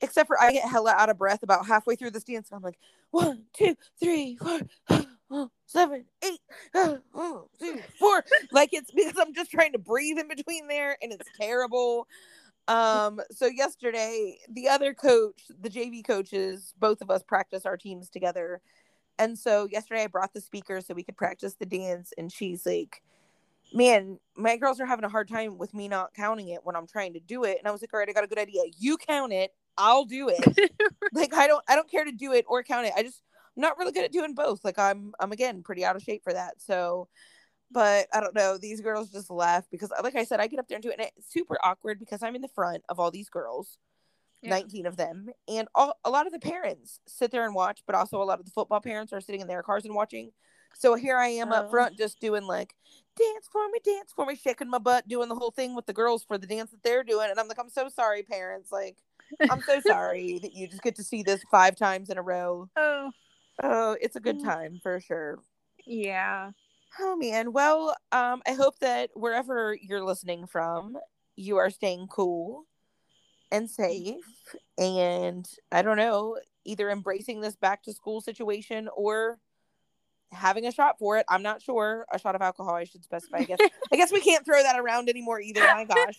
[0.00, 2.62] except for I get hella out of breath about halfway through this dance, and I'm
[2.62, 2.78] like,
[3.10, 6.40] one, two, three, four, seven, eight,
[6.74, 8.24] two, four.
[8.50, 12.06] Like it's because I'm just trying to breathe in between there, and it's terrible.
[12.68, 18.08] Um, so yesterday, the other coach, the JV coaches, both of us practice our teams
[18.08, 18.60] together.
[19.22, 22.66] And so yesterday I brought the speaker so we could practice the dance, and she's
[22.66, 23.02] like,
[23.74, 26.86] Man, my girls are having a hard time with me not counting it when I'm
[26.86, 27.56] trying to do it.
[27.58, 28.62] And I was like, All right, I got a good idea.
[28.78, 30.72] You count it, I'll do it
[31.12, 32.92] like I don't I don't care to do it or count it.
[32.96, 33.22] I just
[33.56, 34.64] I'm not really good at doing both.
[34.64, 36.60] Like I'm I'm again pretty out of shape for that.
[36.60, 37.08] So
[37.70, 38.58] but I don't know.
[38.58, 40.98] These girls just laugh because like I said, I get up there and do it
[40.98, 43.78] and it's super awkward because I'm in the front of all these girls.
[44.42, 44.50] Yeah.
[44.50, 47.94] 19 of them and all a lot of the parents sit there and watch but
[47.94, 50.30] also a lot of the football parents are sitting in their cars and watching
[50.74, 51.56] so here i am Oh.
[51.56, 52.74] up front just doing like
[53.16, 55.92] dance for me dance for me shaking my butt doing the whole thing with the
[55.92, 58.96] girls for the dance that they're doing and i'm like i'm so sorry parents like
[59.50, 62.68] i'm so sorry that you just get to see this five times in a row
[62.76, 63.10] Oh,
[63.62, 64.44] oh it's a good Mm.
[64.44, 65.38] time for sure
[65.84, 66.50] yeah.
[67.00, 67.52] Oh man.
[67.52, 70.96] Well, um, I hope that wherever you're listening from,
[71.36, 72.66] you are staying cool
[73.52, 74.16] and safe
[74.78, 79.38] and I don't know, either embracing this back to school situation or
[80.32, 81.26] having a shot for it.
[81.28, 82.06] I'm not sure.
[82.12, 83.38] A shot of alcohol, I should specify.
[83.38, 83.58] I guess.
[83.92, 85.60] I guess we can't throw that around anymore either.
[85.60, 86.14] My gosh.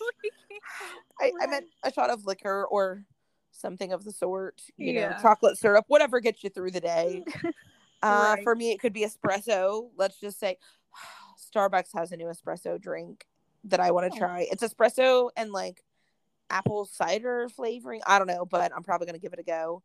[1.20, 3.04] I, I meant a shot of liquor or
[3.50, 4.62] something of the sort.
[4.76, 7.24] You know, chocolate syrup, whatever gets you through the day.
[8.02, 8.42] Uh, Right.
[8.44, 9.88] For me, it could be espresso.
[9.96, 10.58] Let's just say
[11.54, 13.24] Starbucks has a new espresso drink
[13.64, 14.18] that I want to Oh.
[14.18, 14.46] try.
[14.50, 15.82] It's espresso and like
[16.50, 18.00] apple cider flavoring.
[18.06, 19.82] I don't know, but I'm probably going to give it a go.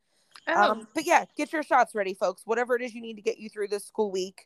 [0.47, 2.43] Oh, Um, but yeah, get your shots ready, folks.
[2.45, 4.45] Whatever it is you need to get you through this school week.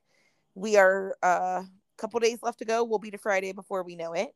[0.56, 2.84] We are uh, a couple days left to go.
[2.84, 4.30] We'll be to Friday before we know it.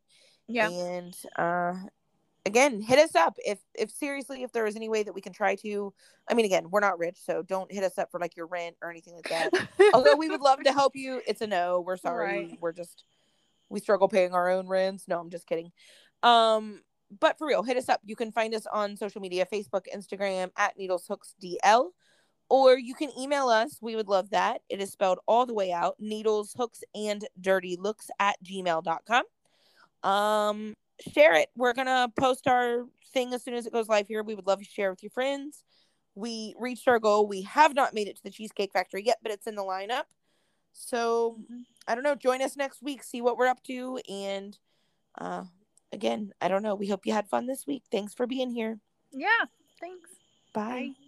[0.47, 0.69] yeah.
[0.69, 1.73] And uh,
[2.45, 5.33] again, hit us up if if seriously if there is any way that we can
[5.33, 5.93] try to.
[6.29, 8.75] I mean, again, we're not rich, so don't hit us up for like your rent
[8.81, 9.67] or anything like that.
[9.93, 11.81] Although we would love to help you, it's a no.
[11.81, 12.47] We're sorry.
[12.47, 12.57] Right.
[12.59, 13.03] We're just
[13.69, 15.05] we struggle paying our own rents.
[15.07, 15.71] No, I'm just kidding.
[16.23, 16.81] Um,
[17.19, 18.01] but for real, hit us up.
[18.03, 21.89] You can find us on social media, Facebook, Instagram at NeedlesHooksDL.
[22.49, 23.77] Or you can email us.
[23.81, 24.61] We would love that.
[24.69, 25.95] It is spelled all the way out.
[25.99, 29.23] Needles, hooks, and dirty looks at gmail.com.
[30.09, 30.73] Um,
[31.13, 31.49] share it.
[31.57, 34.23] We're gonna post our thing as soon as it goes live here.
[34.23, 35.65] We would love to share with your friends.
[36.15, 37.27] We reached our goal.
[37.27, 40.05] We have not made it to the Cheesecake Factory yet, but it's in the lineup.
[40.71, 41.65] So Mhm.
[41.87, 42.15] I don't know.
[42.15, 43.03] Join us next week.
[43.03, 43.97] See what we're up to.
[44.09, 44.57] And
[45.17, 45.45] uh,
[45.91, 46.75] again, I don't know.
[46.75, 47.83] We hope you had fun this week.
[47.91, 48.79] Thanks for being here.
[49.11, 49.45] Yeah.
[49.79, 50.09] Thanks.
[50.53, 50.93] Bye.
[50.97, 51.06] Bye.